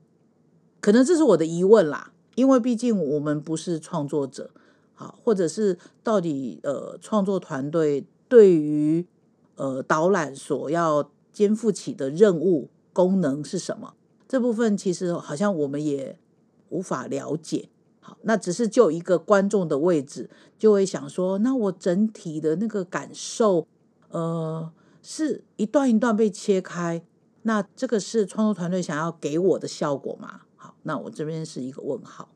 [0.80, 4.50] 可能这是我的疑问啦，因为毕竟我们不是创作者，
[4.94, 8.04] 好，或者是到底呃创作团队。
[8.28, 9.06] 对于
[9.54, 13.94] 呃导览所要肩负起的任务功能是什么？
[14.26, 16.18] 这部分其实好像我们也
[16.70, 17.68] 无法了解。
[18.00, 23.68] 好，那只是就一个观众的位置，就会想说，那我整体的那个感受，
[24.10, 27.04] 呃，是一段一段被切开。
[27.42, 30.40] 那这个是创作团队想要给我的效果吗？
[30.66, 32.28] 好，那我这边是一个问号。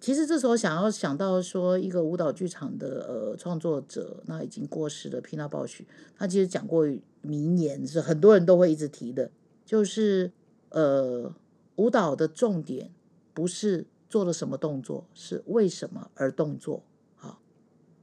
[0.00, 5.86] 其实这时候想要想到说，一个舞蹈剧场的呃创作者，那已经过世的皮娜鲍许，
[6.16, 6.84] 他其实讲过
[7.22, 9.30] 名言，是很多人都会一直提的，
[9.64, 10.32] 就是
[10.70, 11.32] 呃
[11.76, 12.90] 舞蹈的重点
[13.32, 16.82] 不是做了什么动作，是为什么而动作。
[17.14, 17.40] 好，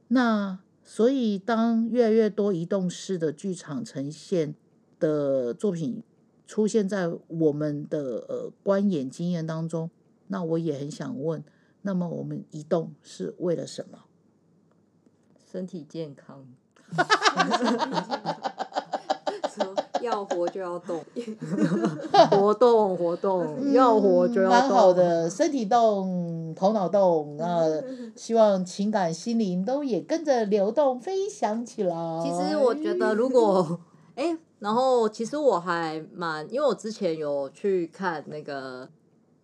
[0.07, 4.55] 那所以当越来越多移动式的剧场呈现
[4.97, 6.03] 的作品
[6.47, 9.89] 出现在我们的呃观演经验当中，
[10.27, 11.43] 那我也很想问。
[11.81, 13.99] 那么我们移动是为了什么？
[15.51, 16.45] 身体健康。
[20.01, 21.03] 要活就要动，
[22.29, 24.59] 活动活动，要活就要动。
[24.59, 27.81] 蛮好的，身体动，头脑动，那
[28.15, 31.95] 希望情感、心灵都也跟着流动、飞翔起来。
[32.23, 33.79] 其实我觉得，如果
[34.13, 38.89] 哎，然后其实我还蛮，因为我之前有去看那个。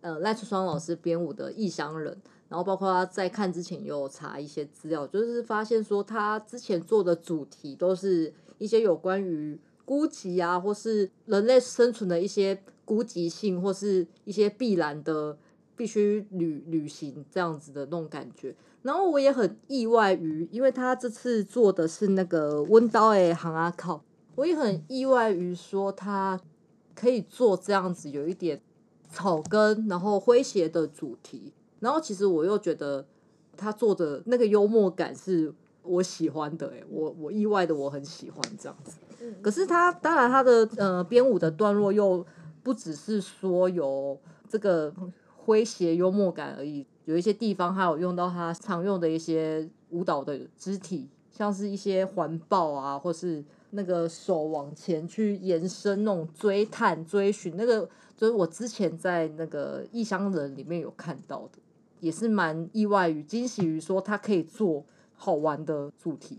[0.04, 2.12] 呃，赖声川老师编舞的《异乡人》，
[2.50, 15.38] 然后包括他在看之前有查一些资料，就是发现说他之前做的主题都是一些有关于孤寂啊，或是人类生存的一些孤寂性，或是一些必然的
[15.76, 18.56] 必须旅旅行这样子的那种感觉。
[18.82, 24.04] 然后我也很意外于，因为他这次做的是那个温刀诶行啊靠，
[24.36, 26.40] 我也很意外于说他
[26.96, 28.62] 可以做这样子，有一点。
[29.14, 31.52] 草根，然后诙谐的主题，
[31.82, 33.06] 然后其实我又觉得
[33.58, 35.54] 他做的那个幽默感是
[35.84, 38.96] 我喜欢的，诶， 我我意外的我很喜欢这样子。
[39.42, 42.26] 可是他当然他的呃编舞的段落又
[42.64, 44.18] 不只是说有
[44.48, 44.94] 这个
[45.46, 57.90] 诙谐幽默感而已，有一些地方还有用到他常用的一些舞蹈的肢体，像是一些环抱啊，或是那个手往前去延伸那种追探追寻那个。
[58.16, 61.58] 就是我之前在那个异乡人里面有看到的，
[62.02, 66.38] 也是蛮意外于惊喜于说他可以做好玩的主题。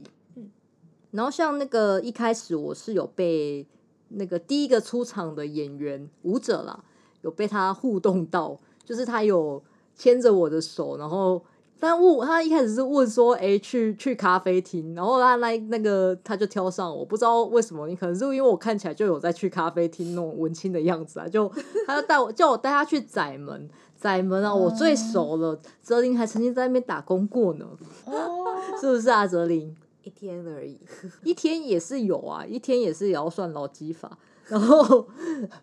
[1.10, 3.66] 然后像那个一开始我是有被
[4.10, 6.84] 那个第一个出场的演员舞者啦，
[7.22, 9.60] 有被他互动到，就是他有
[9.96, 11.44] 牵着我的手，然后。
[11.84, 21.50] 但问他一开始是问说，哎，去去咖啡厅，然后他那那个他就挑上我，不知道为什么，你可能是因为我看起来就有在去咖啡厅那种文青的样子啊，就
[21.84, 23.68] 他就带我叫我带他去窄门，
[24.00, 27.66] 窄门啊，我最熟了，哲林还曾经在那边打工过呢，
[28.04, 28.44] 哦，
[28.80, 29.76] 是不是啊，哲林？
[30.04, 30.78] 一天而已，
[31.24, 34.16] 一天也是有啊，一天也是也要算劳基法，
[34.46, 35.04] 然后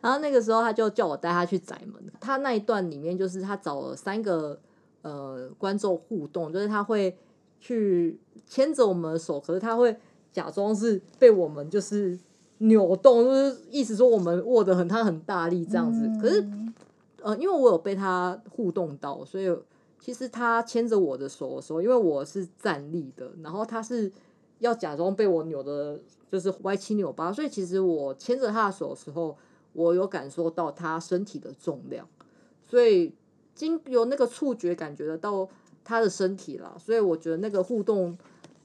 [0.01, 4.59] 然后那个时候他就叫我带他去窄门，他那一段里面就是他找了三个。
[5.01, 7.15] 呃，观众互动就是他会
[7.57, 9.95] 去牵着我们的手，可是他会
[10.31, 12.19] 假装是被我们就是
[12.57, 16.05] 扭动，就是意思说我们握得很，他很大力这样子。
[16.05, 16.45] 嗯、可是
[17.21, 19.49] 呃，因为我有被他互动到，所以
[19.99, 24.11] 其实他牵着我的手的时候，因为我是站立的，然后他是
[24.59, 25.97] 要假装被我扭的，
[26.29, 29.37] 就是歪七扭八，所以其实我牵着他的手的时候，
[29.71, 32.05] 我有感受到他身体的重量，
[32.67, 33.13] 所以。
[33.59, 35.45] 经由那个触觉感觉得到
[35.83, 38.17] 他的身体了，所以我觉得那个互动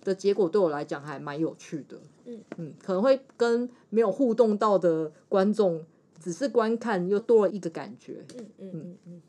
[0.05, 1.99] 的结果对我来讲还蛮有趣的。
[2.26, 5.84] 嗯嗯，可能会跟没有互动到的观众
[6.22, 8.24] 只是观看又多了一个感觉。
[8.38, 9.22] 嗯嗯嗯嗯，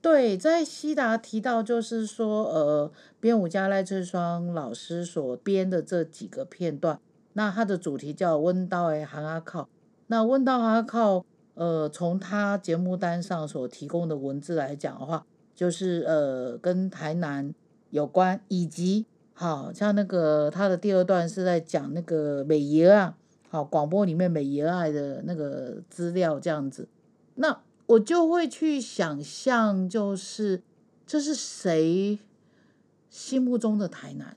[0.00, 7.00] 对，在西达提到就是说，呃，编舞家赖翠双老师所编的这几个片段，
[7.32, 9.68] 那它的主题叫温刀诶行阿靠，
[10.06, 11.24] 那温刀行阿靠。
[11.58, 17.52] 呃，从他节目单上所提供的文字来讲的话，就是呃跟台南
[17.90, 23.16] 有关，以及好像那个他的第二段是在讲那个美爷啊，
[23.50, 26.86] 好广播里面美爷爱的那个资料这样子，
[27.34, 30.62] 那我就会去想象，就是
[31.04, 32.20] 这是谁
[33.10, 34.36] 心目中的台南，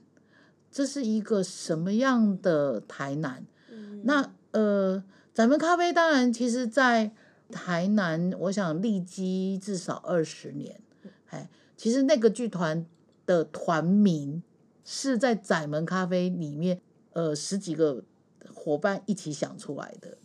[0.71, 3.45] 这是一个什么样的台南？
[3.69, 5.03] 嗯、那呃。
[5.33, 7.11] 窄门咖啡当然，其实，在
[7.49, 10.81] 台南，我想立基至少二十年。
[11.29, 12.85] 哎，其实那个剧团
[13.25, 14.43] 的团名
[14.83, 16.81] 是在窄门咖啡里面，
[17.13, 18.03] 呃，十几个
[18.53, 20.17] 伙伴一起想出来的。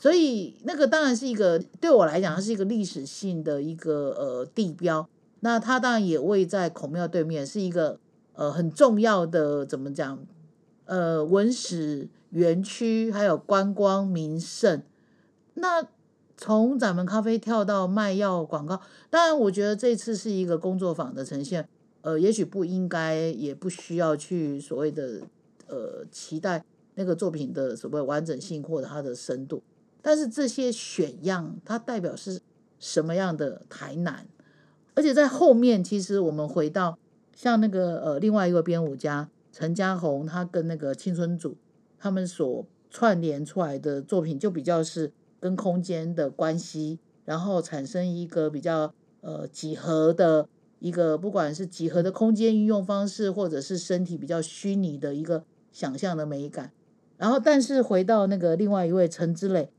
[0.00, 5.08] 所以那个当然是一个对我来讲，它是一个历史性的一个呃地标。
[5.40, 8.00] 那它当然也位在孔庙对面，是一个
[8.34, 10.18] 呃很重要的怎么讲？
[10.86, 12.08] 呃，文史。
[12.30, 14.82] 园区还有观光名胜，
[15.54, 15.86] 那
[16.36, 21.66] 从窄门咖啡跳到卖药广告，当然我觉得这次是一个工作坊的呈现，
[22.02, 25.22] 呃，也许不应该，也不需要去所谓的
[25.66, 26.62] 呃期待
[26.96, 29.62] 那个作品的所谓完整性或者它的深度，
[30.02, 32.40] 但是这些选样它代表是
[32.78, 34.26] 什么样的台南，
[34.94, 36.98] 而且在后面其实我们回到
[37.34, 41.56] 像那个呃另外一个编舞家陈嘉宏，他跟那个青春组。
[41.98, 56.72] 他们所串联出来的作品就比较是跟空间的关系，然后产生一个比较呃几何的一个，不管是几何的空间运用方式，或者是身体比较虚拟的一个想象的美感。
[57.16, 59.70] 然后，但是回到那个另外一位陈之磊，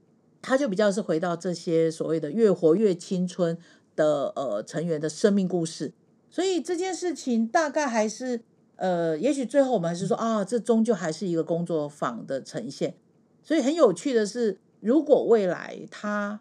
[0.41, 3.57] 他就比较是回到这些所谓的越活越青春
[3.95, 5.93] 的呃成员的生命故事。
[6.30, 8.41] 所以这件事情大概还是。
[8.80, 12.95] 呃，也许最后我们还是说啊，这终究还是一个工作坊的呈现。
[13.43, 16.39] 所以很有趣的是，如果未来他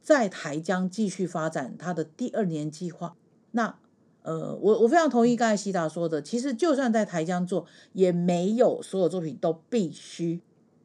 [0.00, 3.16] 在台江继续发展他的第二年计划，
[3.50, 3.76] 那
[4.22, 10.40] 呃，我我非常同意刚才希达说的，其实就算在台江做，也没有所有作品都必须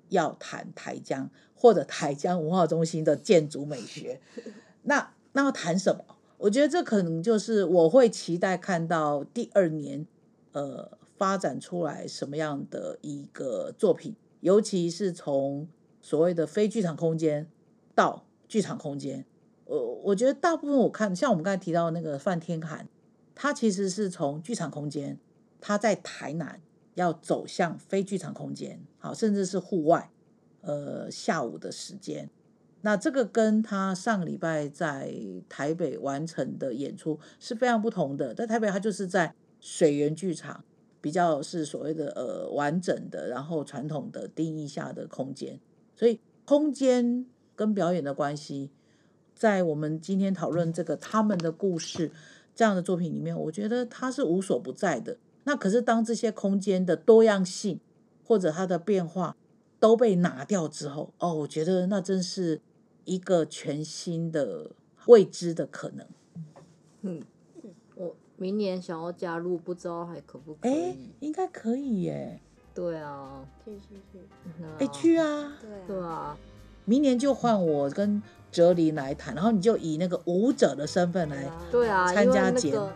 [0.07, 4.19] 要谈台江或者台江文化中心的建筑美学。
[4.81, 6.03] 那那要谈什么？
[6.39, 10.07] 我觉得这可能就是我会期待看到第二年。
[10.51, 14.15] 呃，发展出来什么样的一个作品？
[14.41, 15.67] 尤其是从
[16.01, 17.47] 所谓的非剧场空间
[17.93, 19.25] 到剧场空间，
[19.65, 22.87] 呃，我觉得大部分我看，像我们刚才提到那个范天涵，
[23.35, 25.19] 他其实是从剧场空间，
[25.61, 26.61] 他在台南
[26.95, 30.09] 要走向非剧场空间，好，甚至是户外，
[30.61, 32.29] 呃，下午的时间。
[32.81, 35.13] 那这个跟他上个礼拜在
[35.49, 38.33] 台北完成的演出是非常不同的。
[38.33, 39.35] 在台北，他就是在。
[39.60, 40.64] 水源剧场
[41.01, 45.60] 比较是所谓的呃完整的，然后传统的定义下的空间，
[45.95, 48.70] 所以空间跟表演的关系，
[49.34, 52.12] 在我们今天讨论这个他们的故事
[52.53, 55.18] 这样的作品里面，我觉得它是无所不在的。
[55.45, 57.80] 那可是当这些空间的多样性
[58.24, 59.36] 或者它的变化
[59.80, 62.62] 都被拿掉之后，哦，我觉得那真是
[63.05, 64.72] 一个全新的
[65.07, 66.05] 未知的可能。
[67.01, 67.22] 嗯。
[68.41, 70.71] 明年想要加入，不知道还可不可以？
[70.71, 72.39] 哎，应该可以耶。
[72.73, 74.19] 对啊，去去去，
[74.77, 75.51] 哎，去啊！
[75.59, 76.37] 对对啊，
[76.85, 81.51] 明年就换我跟哲林来谈，然后你就以那个舞者的身份来。
[81.69, 82.87] 对啊，参加节目。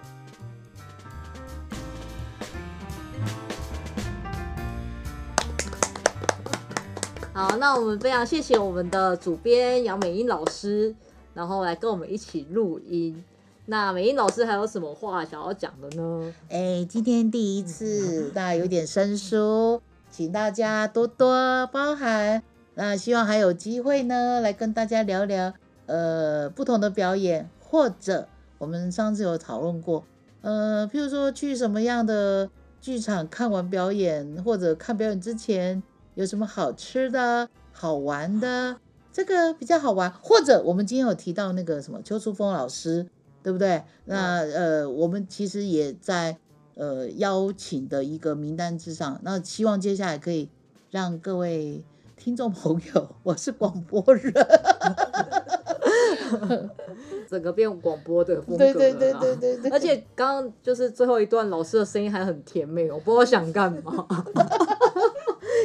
[7.34, 10.96] 好，那我们非常谢谢我们的主编杨美英老师，
[11.34, 13.22] 然后来跟我们一起录音。
[13.66, 16.34] 那美英老师还有什么话想要讲的呢？
[16.50, 22.44] 哎，今天第一次，大家有点生疏，请大家多多包涵。
[22.76, 25.54] 那希望还有机会呢，来跟大家聊聊
[25.86, 30.04] 呃不同的表演，或者我们上次有讨论过，
[30.42, 32.50] 呃，譬如说去什么样的
[32.82, 35.84] 剧场看完表演，或者看表演之前。
[36.16, 38.78] 有什么好吃的、好玩的？
[39.12, 40.14] 这个比较好玩。
[40.22, 43.08] 或者我们今天有提到那个什么邱淑峰老师，
[43.44, 43.84] 对不对？
[44.06, 46.38] 那呃，我们其实也在
[46.76, 49.20] 呃邀请的一个名单之上。
[49.24, 50.50] 那希望接下来可以
[50.90, 51.84] 让各位
[52.16, 54.34] 听众朋友，我是广播人，
[57.30, 58.60] 整个变广播的风格。
[58.60, 59.72] 对对对对对对。
[59.72, 64.08] 而且刚刚就是最后一段，老师的声音还很甜美，我不知道想干嘛。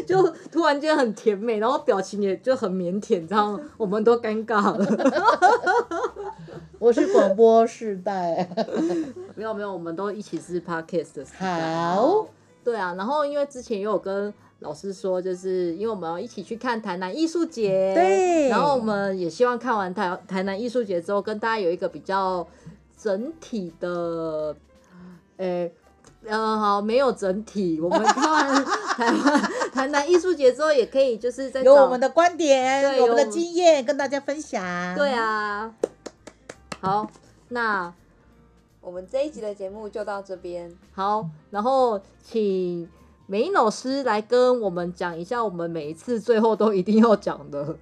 [0.07, 4.87] 就突然间很甜美，然后表情也就很腼腆，这样我们都尴尬了。
[6.79, 8.49] 我是广播世代，
[9.35, 11.25] 没有没有，我们都一起是 Podcast 的。
[11.37, 12.27] 好，
[12.63, 22.47] 对啊，然后因为之前也有跟老师说，就是因为我们要一起去看台南艺术节，对，然后我们也希望看完台台南艺术节之后，跟大家有一个比较
[22.97, 24.55] 整体的，
[25.39, 25.73] 诶。
[26.29, 27.81] 嗯，好，没有整体。
[27.81, 34.63] 我们看完台湾台南艺术节之后，也可以就是在有我们的观点，我们的经验跟大家分享。
[34.95, 35.75] 对啊，
[36.81, 37.11] 好，
[37.49, 37.93] 那
[38.81, 40.71] 我们这一集的节目就到这边。
[40.93, 42.89] 好，然后请
[43.27, 47.77] 美英老师来跟我们讲一下，我们每一次最后都一定要讲的。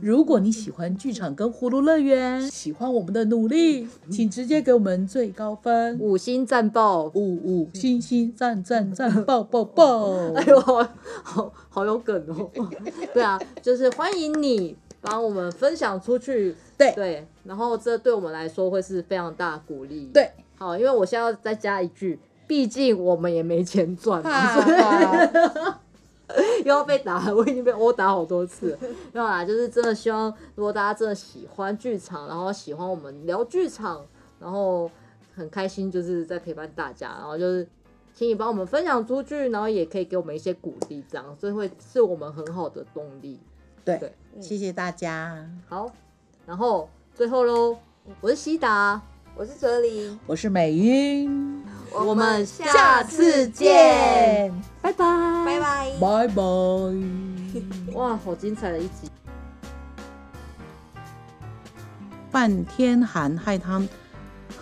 [0.00, 10.10] 如果你喜欢剧场跟葫芦乐园，喜欢我们的努力，请直接给我们最高分，五星赞爆，五五星星赞赞赞爆爆爆！
[10.34, 10.82] 哎呦，好
[11.22, 12.50] 好好有梗哦！
[13.14, 20.10] 对啊，就是欢迎你帮我们分享出去，对对，然后这对我们来说会是非常大的鼓励。
[20.12, 24.22] 对，好，因为我现在要再加一句，毕竟我们也没钱赚。
[26.64, 28.76] 又要被打了，我已经被殴打好多次。
[29.12, 34.04] 没有啦，就是真的希望，如果大家真的喜欢剧场，然后喜欢我们聊剧场，
[34.40, 34.90] 然后
[35.34, 37.68] 很开心，就是在陪伴大家，然后就是
[38.14, 43.38] 请你帮我们分享出去，然后也可以给我们一些鼓励，这样，所以会是我们很好的动力。
[43.84, 45.46] 对，对谢谢大家。
[45.68, 45.92] 好，
[46.46, 47.76] 然后最后喽，
[48.22, 49.02] 我是希达，
[49.36, 51.60] 我是哲林，我是美英。
[51.90, 55.04] 我们下次见，拜拜，
[55.44, 56.42] 拜拜，拜拜。
[57.94, 59.10] 哇，好精彩的一集！
[62.30, 63.82] 半天寒害他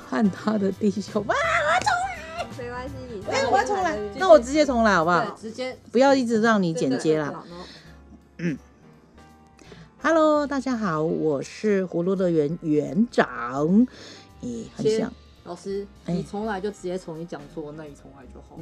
[0.09, 2.95] 和他的弟兄，哇，我要重来，没关系，
[3.31, 5.37] 哎，我要重来，那我直接重来好不好？
[5.39, 7.45] 直接，不要一直让你剪接啦。
[8.39, 8.57] 嗯
[10.03, 13.87] ，Hello，大家好，我是葫芦乐园园长，
[14.43, 15.13] 咦，很像。
[15.45, 18.57] 老师，你从来就直接从你讲座，那里重来就好。